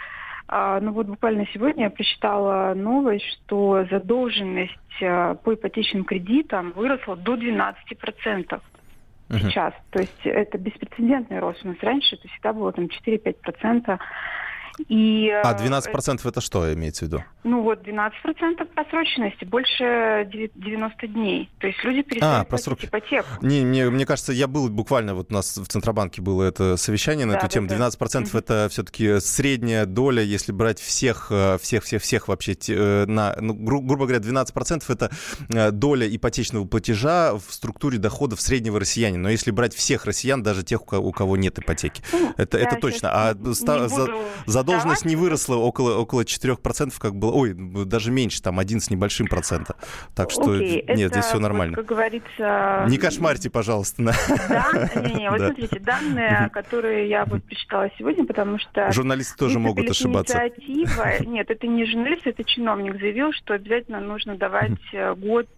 А, 0.47 0.79
ну 0.81 0.93
вот 0.93 1.07
буквально 1.07 1.47
сегодня 1.53 1.85
я 1.85 1.91
прочитала 1.91 2.75
новость, 2.75 3.25
что 3.25 3.87
задолженность 3.91 5.03
а, 5.03 5.35
по 5.37 5.55
ипотечным 5.55 6.05
кредитам 6.05 6.73
выросла 6.73 7.17
до 7.17 7.35
12% 7.35 8.61
сейчас. 9.31 9.73
То 9.91 10.01
есть 10.01 10.21
это 10.25 10.59
беспрецедентный 10.59 11.39
рост. 11.39 11.65
У 11.65 11.69
нас 11.69 11.77
раньше 11.81 12.17
это 12.17 12.29
всегда 12.29 12.53
было 12.53 12.73
там 12.73 12.87
4-5%. 12.87 13.99
И, 14.89 15.29
а 15.31 15.55
12% 15.55 16.15
это... 16.15 16.29
это 16.29 16.41
что 16.41 16.73
имеется 16.73 17.05
в 17.05 17.09
виду? 17.09 17.25
Ну 17.45 17.63
вот 17.63 17.87
12% 17.87 18.65
просроченности, 18.75 19.45
больше 19.45 20.29
90 20.55 21.07
дней. 21.09 21.51
То 21.59 21.67
есть 21.67 21.83
люди 21.85 22.03
перестали 22.03 22.43
а, 22.43 22.45
просрок... 22.45 22.83
ипотеку. 22.85 23.29
Не, 23.43 23.63
не, 23.63 23.89
мне 23.91 24.07
кажется, 24.07 24.33
я 24.33 24.47
был 24.47 24.69
буквально, 24.69 25.15
вот 25.15 25.31
у 25.31 25.35
нас 25.35 25.57
в 25.57 25.67
Центробанке 25.67 26.23
было 26.23 26.43
это 26.43 26.77
совещание 26.77 27.27
на 27.27 27.35
да, 27.35 27.39
эту 27.41 27.49
тему. 27.49 27.69
12% 27.69 28.31
да. 28.33 28.39
это 28.39 28.69
все-таки 28.71 29.21
средняя 29.21 29.87
доля, 29.87 30.23
если 30.23 30.53
брать 30.53 30.81
всех, 30.81 31.29
э, 31.31 31.59
всех, 31.61 31.85
всех, 31.85 32.03
всех 32.03 32.29
вообще, 32.29 32.57
э, 32.69 33.05
на, 33.07 33.37
ну, 33.41 33.55
гру, 33.55 33.81
грубо 33.81 34.07
говоря, 34.07 34.23
12% 34.23 34.83
это 34.89 35.11
э, 35.49 35.71
доля 35.71 36.09
ипотечного 36.09 36.67
платежа 36.67 37.35
в 37.35 37.53
структуре 37.53 37.99
доходов 37.99 38.41
среднего 38.41 38.81
россиянина. 38.81 39.25
Но 39.25 39.31
если 39.31 39.51
брать 39.51 39.75
всех 39.75 40.07
россиян, 40.07 40.43
даже 40.43 40.63
тех, 40.63 40.81
у 40.93 41.13
кого, 41.13 41.37
нет 41.37 41.59
ипотеки, 41.59 42.03
ну, 42.13 42.33
это, 42.37 42.59
это 42.59 42.77
точно. 42.77 43.11
А 43.13 43.35
ста, 43.55 43.89
за, 43.89 44.09
задолженность 44.65 45.05
не 45.05 45.17
выросла 45.17 45.57
около, 45.57 45.97
около 45.97 46.23
4%, 46.23 46.93
как 46.99 47.15
было 47.15 47.33
ой, 47.33 47.55
даже 47.55 48.11
меньше, 48.11 48.43
там 48.43 48.59
один 48.59 48.81
с 48.81 48.91
небольшим 48.91 49.27
процентом. 49.27 49.77
Так 50.15 50.31
что 50.31 50.57
okay, 50.57 50.85
нет, 50.97 51.13
здесь 51.13 51.27
все 51.27 51.39
нормально. 51.39 51.77
Вот, 51.77 51.87
как 51.87 51.97
говорится... 51.97 52.87
Не 52.89 52.99
кошмарьте, 52.99 53.51
пожалуйста. 53.51 54.03
Да, 54.49 54.91
не-не, 54.97 55.31
вот 55.31 55.39
смотрите, 55.45 55.79
данные, 55.81 56.51
которые 56.53 57.09
я 57.09 57.25
вот 57.25 57.45
прочитала 57.45 57.91
сегодня, 57.99 58.25
потому 58.25 58.59
что... 58.59 58.91
Журналисты 58.93 59.37
тоже 59.37 59.59
могут 59.59 59.91
ошибаться. 59.91 60.39
Инициатива, 60.39 61.25
нет, 61.29 61.51
это 61.51 61.67
не 61.67 61.85
журналист, 61.87 62.27
это 62.27 62.45
чиновник 62.45 62.99
заявил, 62.99 63.33
что 63.33 63.55
обязательно 63.55 64.01
нужно 64.01 64.37
давать 64.37 64.73
э, 64.93 65.15
год 65.15 65.49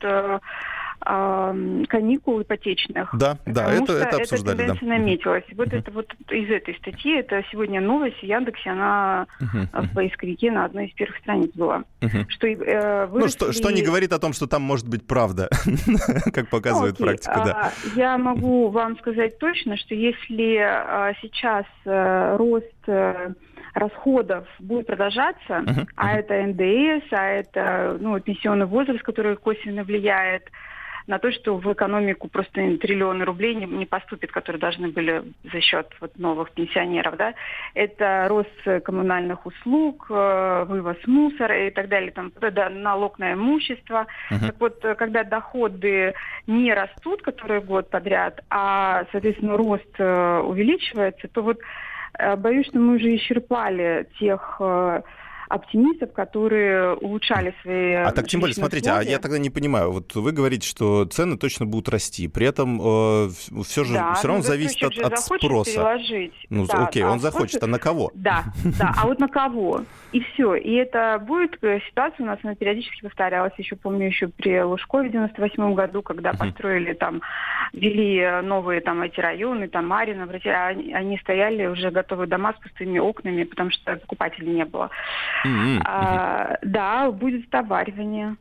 э, 1.04 1.84
каникул 1.88 2.42
ипотечных. 2.42 3.10
Да, 3.16 3.38
да, 3.46 3.72
это, 3.72 3.92
это 3.94 4.16
обсуждали. 4.16 4.56
Эта 4.56 4.74
тенденция 4.74 4.88
да. 4.88 4.94
наметилась. 4.98 5.44
Вот 5.54 5.72
это 5.72 5.90
вот 5.90 6.12
из 6.30 6.50
этой 6.50 6.74
статьи, 6.76 7.18
это 7.18 7.42
сегодня 7.50 7.80
новость 7.80 8.18
в 8.18 8.22
Яндексе, 8.22 8.70
она 8.70 9.26
uh 9.40 9.86
в 9.86 9.94
поисковике 9.94 10.50
на 10.50 10.64
одной 10.64 10.86
из 10.86 10.94
первых 10.94 11.18
страниц 11.18 11.50
была. 11.54 11.84
Что, 12.28 12.46
э, 12.46 13.06
выросли... 13.06 13.44
Ну, 13.44 13.50
что, 13.50 13.52
что 13.52 13.70
не 13.70 13.82
говорит 13.82 14.12
о 14.12 14.18
том, 14.18 14.32
что 14.32 14.46
там 14.46 14.62
может 14.62 14.88
быть 14.88 15.06
правда, 15.06 15.48
как 16.32 16.48
показывает 16.50 16.98
ну, 16.98 17.06
практика, 17.06 17.42
да. 17.44 17.52
А, 17.52 17.98
я 17.98 18.18
могу 18.18 18.68
вам 18.68 18.96
сказать 18.98 19.38
точно, 19.38 19.76
что 19.76 19.94
если 19.94 20.56
а, 20.56 21.12
сейчас 21.20 21.66
а, 21.84 22.36
рост 22.36 22.66
а, 22.86 23.32
расходов 23.74 24.46
будет 24.58 24.86
продолжаться, 24.86 25.38
uh-huh. 25.48 25.86
а 25.96 26.14
это 26.14 26.34
НДС, 26.46 27.06
а 27.12 27.26
это 27.26 27.98
ну, 28.00 28.18
пенсионный 28.20 28.66
возраст, 28.66 29.02
который 29.02 29.36
косвенно 29.36 29.84
влияет 29.84 30.50
на 31.06 31.18
то, 31.18 31.30
что 31.30 31.56
в 31.56 31.72
экономику 31.72 32.28
просто 32.28 32.76
триллионы 32.78 33.24
рублей 33.24 33.54
не, 33.54 33.66
не 33.66 33.86
поступит, 33.86 34.32
которые 34.32 34.60
должны 34.60 34.88
были 34.88 35.22
за 35.52 35.60
счет 35.60 35.88
вот 36.00 36.18
новых 36.18 36.50
пенсионеров. 36.52 37.16
Да? 37.16 37.34
Это 37.74 38.26
рост 38.28 38.84
коммунальных 38.84 39.46
услуг, 39.46 40.06
э, 40.10 40.64
вывоз 40.68 40.96
мусора 41.06 41.68
и 41.68 41.70
так 41.70 41.88
далее, 41.88 42.10
там, 42.10 42.32
это 42.40 42.68
налог 42.70 43.18
на 43.18 43.34
имущество. 43.34 44.06
Uh-huh. 44.30 44.46
Так 44.46 44.60
вот, 44.60 44.80
когда 44.98 45.24
доходы 45.24 46.14
не 46.46 46.72
растут, 46.74 47.22
которые 47.22 47.60
год 47.60 47.90
подряд, 47.90 48.40
а, 48.50 49.04
соответственно, 49.12 49.56
рост 49.56 49.94
э, 49.98 50.40
увеличивается, 50.40 51.28
то 51.28 51.42
вот 51.42 51.58
э, 52.18 52.36
боюсь, 52.36 52.66
что 52.66 52.78
мы 52.78 52.96
уже 52.96 53.14
исчерпали 53.16 54.08
тех 54.18 54.60
оптимистов, 55.48 56.12
которые 56.12 56.94
улучшали 56.94 57.54
свои... 57.62 57.94
А 57.94 58.12
так 58.12 58.28
тем 58.28 58.40
более, 58.40 58.54
смотрите, 58.54 58.90
условия. 58.90 59.08
а 59.08 59.10
я 59.10 59.18
тогда 59.18 59.38
не 59.38 59.50
понимаю, 59.50 59.92
вот 59.92 60.14
вы 60.14 60.32
говорите, 60.32 60.68
что 60.68 61.04
цены 61.04 61.36
точно 61.36 61.66
будут 61.66 61.88
расти, 61.88 62.28
при 62.28 62.46
этом 62.46 62.80
э, 62.80 63.28
все 63.64 63.84
же 63.84 63.94
да, 63.94 64.14
все 64.14 64.28
равно 64.28 64.42
зависит 64.42 64.82
от, 64.82 64.98
от 64.98 65.18
спроса. 65.18 65.70
Переложить. 65.72 66.34
Ну, 66.50 66.66
да, 66.66 66.86
окей, 66.86 67.02
а 67.02 67.10
он 67.10 67.20
захочет, 67.20 67.62
а 67.62 67.66
на 67.66 67.78
кого? 67.78 68.10
Да, 68.14 68.44
да, 68.78 68.92
а 68.96 69.06
вот 69.06 69.18
на 69.18 69.28
кого? 69.28 69.82
И 70.12 70.20
все. 70.20 70.54
И 70.54 70.74
это 70.74 71.22
будет 71.24 71.58
э, 71.62 71.80
ситуация 71.88 72.24
у 72.24 72.26
нас, 72.26 72.38
она 72.42 72.54
периодически 72.54 73.02
повторялась. 73.02 73.52
Еще 73.58 73.76
помню, 73.76 74.06
еще 74.06 74.28
при 74.28 74.62
Лужкове 74.62 75.08
в 75.08 75.12
98 75.12 75.74
году, 75.74 76.02
когда 76.02 76.32
построили 76.32 76.94
там, 76.94 77.22
вели 77.72 78.42
новые 78.42 78.80
там 78.80 79.02
эти 79.02 79.20
районы, 79.20 79.68
там 79.68 79.86
Марина, 79.88 80.28
они, 80.66 80.92
они 80.92 81.18
стояли 81.18 81.66
уже 81.66 81.90
готовые 81.90 82.28
дома 82.28 82.54
с 82.58 82.62
пустыми 82.62 82.98
окнами, 82.98 83.44
потому 83.44 83.70
что 83.70 83.96
покупателей 83.96 84.52
не 84.52 84.64
было. 84.64 84.90
Mm-hmm. 85.46 85.82
А, 85.84 86.58
да, 86.62 87.10
будет 87.10 87.46
стоваривание. 87.46 88.36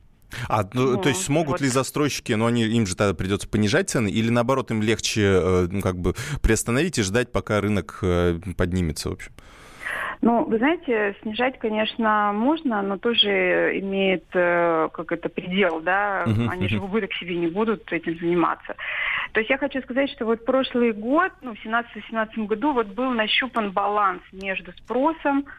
А, 0.49 0.63
ну, 0.73 0.93
ну, 0.93 1.01
то 1.01 1.09
есть 1.09 1.23
смогут 1.23 1.53
вот. 1.53 1.61
ли 1.61 1.67
застройщики, 1.67 2.33
но 2.33 2.39
ну, 2.39 2.45
они, 2.47 2.63
им 2.63 2.85
же 2.85 2.95
тогда 2.95 3.13
придется 3.13 3.47
понижать 3.47 3.89
цены, 3.89 4.09
или 4.09 4.29
наоборот 4.29 4.71
им 4.71 4.81
легче 4.81 5.21
э, 5.21 5.67
ну, 5.69 5.81
как 5.81 5.97
бы 5.97 6.13
приостановить 6.41 6.97
и 6.97 7.03
ждать, 7.03 7.31
пока 7.31 7.61
рынок 7.61 7.99
э, 8.01 8.39
поднимется, 8.57 9.09
в 9.09 9.13
общем? 9.13 9.31
Ну, 10.21 10.45
вы 10.45 10.57
знаете, 10.57 11.15
снижать, 11.21 11.59
конечно, 11.59 12.31
можно, 12.33 12.81
но 12.81 12.97
тоже 12.97 13.79
имеет 13.79 14.25
э, 14.33 14.89
как 14.93 15.11
это 15.11 15.29
предел, 15.29 15.81
да, 15.81 16.23
uh-huh, 16.25 16.49
они 16.49 16.65
uh-huh. 16.65 16.69
же 16.69 16.79
в 16.79 16.85
убыток 16.85 17.13
себе 17.13 17.35
не 17.35 17.47
будут 17.47 17.91
этим 17.91 18.17
заниматься. 18.17 18.75
То 19.33 19.41
есть 19.41 19.49
я 19.49 19.57
хочу 19.57 19.81
сказать, 19.81 20.09
что 20.09 20.25
вот 20.25 20.45
прошлый 20.45 20.93
год, 20.93 21.31
ну, 21.41 21.53
в 21.53 21.65
2017-2017 21.65 22.45
году 22.47 22.73
вот 22.73 22.87
был 22.87 23.11
нащупан 23.11 23.71
баланс 23.71 24.21
между 24.31 24.71
спросом, 24.71 25.45
Э, 25.45 25.49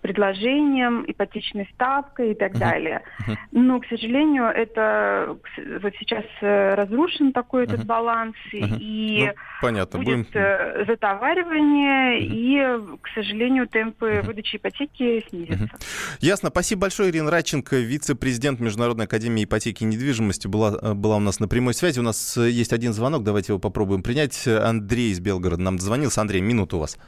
предложением, 0.00 1.04
ипотечной 1.06 1.68
ставкой 1.74 2.32
и 2.32 2.34
так 2.34 2.52
uh-huh. 2.52 2.58
далее. 2.58 3.02
Uh-huh. 3.26 3.36
Но, 3.52 3.80
к 3.80 3.86
сожалению, 3.86 4.44
это 4.44 5.36
вот 5.80 5.92
сейчас 5.98 6.24
э, 6.40 6.74
разрушен 6.74 7.32
такой 7.32 7.64
uh-huh. 7.64 7.74
этот 7.74 7.86
баланс, 7.86 8.36
uh-huh. 8.52 8.78
и 8.78 9.26
ну, 9.26 9.32
понятно. 9.60 9.98
будет 9.98 10.28
Будем... 10.28 10.30
Э, 10.34 10.84
затоваривание, 10.86 12.20
uh-huh. 12.20 12.94
и, 12.94 12.98
к 13.00 13.08
сожалению, 13.14 13.66
темпы 13.66 14.06
uh-huh. 14.06 14.26
выдачи 14.26 14.56
ипотеки 14.56 15.24
снизятся. 15.28 15.64
Uh-huh. 15.64 16.16
Ясно. 16.20 16.50
Спасибо 16.50 16.82
большое, 16.82 17.10
Ирина 17.10 17.30
Радченко, 17.30 17.76
вице-президент 17.76 18.60
Международной 18.60 19.06
академии 19.06 19.44
ипотеки 19.44 19.82
и 19.82 19.86
недвижимости, 19.86 20.46
была, 20.46 20.94
была 20.94 21.16
у 21.16 21.20
нас 21.20 21.40
на 21.40 21.48
прямой 21.48 21.74
связи. 21.74 21.98
У 21.98 22.02
нас 22.02 22.36
есть 22.36 22.72
один 22.72 22.92
звонок, 22.92 23.24
давайте 23.24 23.52
его 23.52 23.58
попробуем 23.58 24.02
принять. 24.02 24.46
Андрей 24.46 25.10
из 25.10 25.20
Белгорода 25.20 25.62
нам 25.62 25.76
дозвонился. 25.76 26.20
Андрей, 26.20 26.40
минуту 26.40 26.76
у 26.76 26.80
вас. 26.80 26.98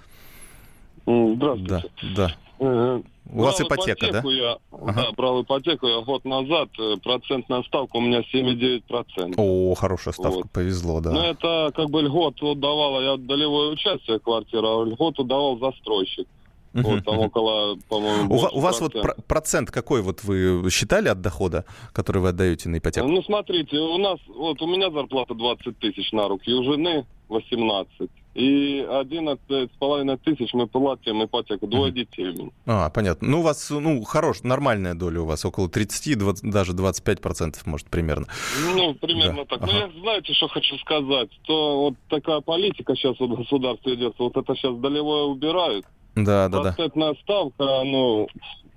Здравствуйте. 1.06 1.88
Да, 2.16 2.28
да. 2.28 2.37
У 2.58 3.38
брал 3.38 3.46
вас 3.46 3.60
ипотека, 3.60 4.06
ипотеку 4.06 4.28
да? 4.28 4.34
Я, 4.34 4.58
ага. 4.70 4.92
Да, 4.92 5.12
брал 5.16 5.42
ипотеку 5.42 5.86
я 5.86 6.00
год 6.02 6.24
назад, 6.24 6.68
э, 6.78 6.96
процентная 7.02 7.62
ставка 7.62 7.96
у 7.96 8.00
меня 8.00 8.20
7,9%. 8.20 9.34
О, 9.36 9.74
хорошая 9.74 10.12
ставка, 10.12 10.36
вот. 10.38 10.50
повезло, 10.50 11.00
да. 11.00 11.10
Ну, 11.10 11.20
это 11.20 11.72
как 11.74 11.90
бы 11.90 12.02
льгот 12.02 12.36
давала, 12.60 13.00
я 13.00 13.16
долевое 13.16 13.70
участие 13.70 14.18
квартира, 14.18 14.66
а 14.66 14.84
льготу 14.84 15.24
давал 15.24 15.58
застройщик. 15.58 16.28
Вот, 16.74 17.04
там 17.04 17.20
около, 17.20 17.76
по-моему, 17.88 18.34
у, 18.34 18.58
у 18.58 18.60
вас 18.60 18.80
вот 18.80 18.94
процент 19.28 19.70
какой 19.70 20.02
вот 20.02 20.24
вы 20.24 20.68
считали 20.70 21.08
от 21.08 21.20
дохода, 21.20 21.64
который 21.92 22.20
вы 22.20 22.30
отдаете 22.30 22.68
на 22.68 22.78
ипотеку? 22.78 23.06
Ну, 23.06 23.22
смотрите, 23.22 23.76
у 23.78 23.96
нас, 23.96 24.18
вот 24.26 24.60
у 24.60 24.66
меня 24.66 24.90
зарплата 24.90 25.34
20 25.34 25.78
тысяч 25.78 26.10
на 26.10 26.26
руки, 26.26 26.52
у 26.52 26.64
жены 26.64 27.06
18. 27.28 28.10
И 28.35 28.81
11,5 28.81 30.18
тысяч 30.25 30.53
мы 30.55 30.66
платим 30.66 31.25
ипотеку, 31.25 31.66
двое 31.66 31.92
детей 31.92 32.29
у 32.31 32.33
меня. 32.33 32.51
А, 32.66 32.90
понятно. 32.90 33.29
Ну, 33.29 33.40
у 33.40 33.42
вас, 33.42 33.70
ну, 33.70 34.03
хорош, 34.03 34.42
нормальная 34.42 34.94
доля 34.94 35.20
у 35.20 35.25
вас, 35.25 35.44
около 35.44 35.68
30, 35.68 36.18
20, 36.18 36.51
даже 36.51 36.73
25 36.73 37.20
процентов, 37.20 37.66
может, 37.66 37.88
примерно. 37.88 38.27
Ну, 38.75 38.94
примерно 38.94 39.44
да. 39.49 39.57
так. 39.57 39.62
Ага. 39.62 39.73
Но 39.73 39.79
я, 39.79 39.90
знаете, 40.01 40.35
что 40.35 40.49
хочу 40.49 40.76
сказать? 40.78 41.30
То 41.47 41.82
вот 41.85 41.95
такая 42.09 42.41
политика 42.41 42.97
сейчас 42.97 43.18
в 43.18 43.28
государстве 43.28 43.95
идет, 43.95 44.14
вот 44.18 44.37
это 44.37 44.55
сейчас 44.55 44.76
долевое 44.76 45.24
убирают. 45.24 45.87
Да, 46.16 46.49
да, 46.49 46.62
да. 46.62 46.72
Процентная 46.72 47.14
ставка, 47.22 47.82
ну, 47.85 48.28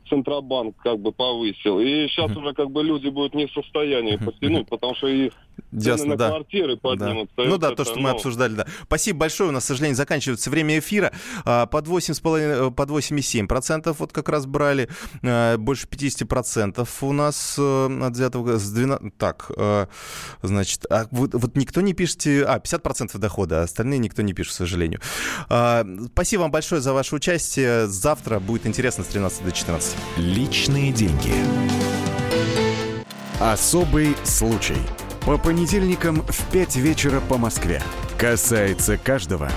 Центробанк 0.10 0.76
как 0.78 1.00
бы 1.00 1.12
повысил. 1.12 1.80
И 1.80 2.08
сейчас 2.08 2.32
uh-huh. 2.32 2.40
уже 2.40 2.54
как 2.54 2.72
бы 2.72 2.84
люди 2.84 3.10
будут 3.10 3.34
не 3.34 3.48
в 3.48 3.52
состоянии 3.52 4.18
потянуть, 4.18 4.68
потому 4.68 4.96
что 4.96 5.08
их 5.08 5.34
Ясно, 5.72 5.98
цены 5.98 6.18
да. 6.18 6.26
на 6.26 6.36
квартиры 6.36 6.78
поднимутся. 6.78 7.36
Да. 7.38 7.44
Ну 7.46 7.58
да, 7.58 7.76
то, 7.76 7.84
что 7.84 7.96
ну... 7.96 8.02
мы 8.02 8.10
обсуждали, 8.12 8.56
да. 8.56 8.68
Спасибо 8.84 9.20
большое. 9.20 9.50
У 9.50 9.52
нас, 9.52 9.64
к 9.64 9.68
сожалению, 9.68 9.96
заканчивается 9.96 10.50
время 10.50 10.80
эфира. 10.80 11.12
А, 11.46 11.66
под 11.66 11.88
8,5, 11.88 12.68
э, 12.68 12.72
под 12.72 12.90
8,7% 12.90 13.96
вот 13.98 14.12
как 14.12 14.30
раз 14.30 14.46
брали. 14.46 14.90
А, 15.24 15.58
больше 15.58 15.88
50% 15.88 16.88
у 17.02 17.12
нас 17.12 17.56
э, 17.58 18.00
от 18.02 18.14
взятого 18.14 18.58
с 18.58 18.70
12... 18.70 19.18
Так, 19.18 19.52
э, 19.56 19.88
значит, 20.42 20.86
а 20.90 21.08
вот, 21.12 21.34
вот 21.34 21.56
никто 21.56 21.82
не 21.82 21.94
пишете... 21.94 22.44
А, 22.46 22.60
50% 22.60 23.18
дохода, 23.18 23.62
а 23.62 23.64
остальные 23.64 24.00
никто 24.00 24.22
не 24.22 24.34
пишет, 24.34 24.54
к 24.54 24.56
сожалению. 24.56 25.02
Спасибо 25.48 26.42
вам 26.42 26.52
большое 26.52 26.82
за 26.82 26.94
ваше 26.94 27.16
участие. 27.16 27.88
Завтра 27.88 28.40
будет 28.40 28.66
интересно 28.66 29.04
с 29.04 29.08
13 29.08 29.44
до 29.44 29.52
14. 29.52 29.96
Личные 30.18 30.92
деньги. 30.92 31.34
Особый 33.40 34.16
случай. 34.24 34.78
По 35.28 35.38
понедельникам 35.38 36.22
в 36.22 36.52
5 36.54 36.78
вечера 36.78 37.20
по 37.20 37.38
Москве. 37.38 37.84
Касается 38.18 38.98
каждого. 38.98 39.52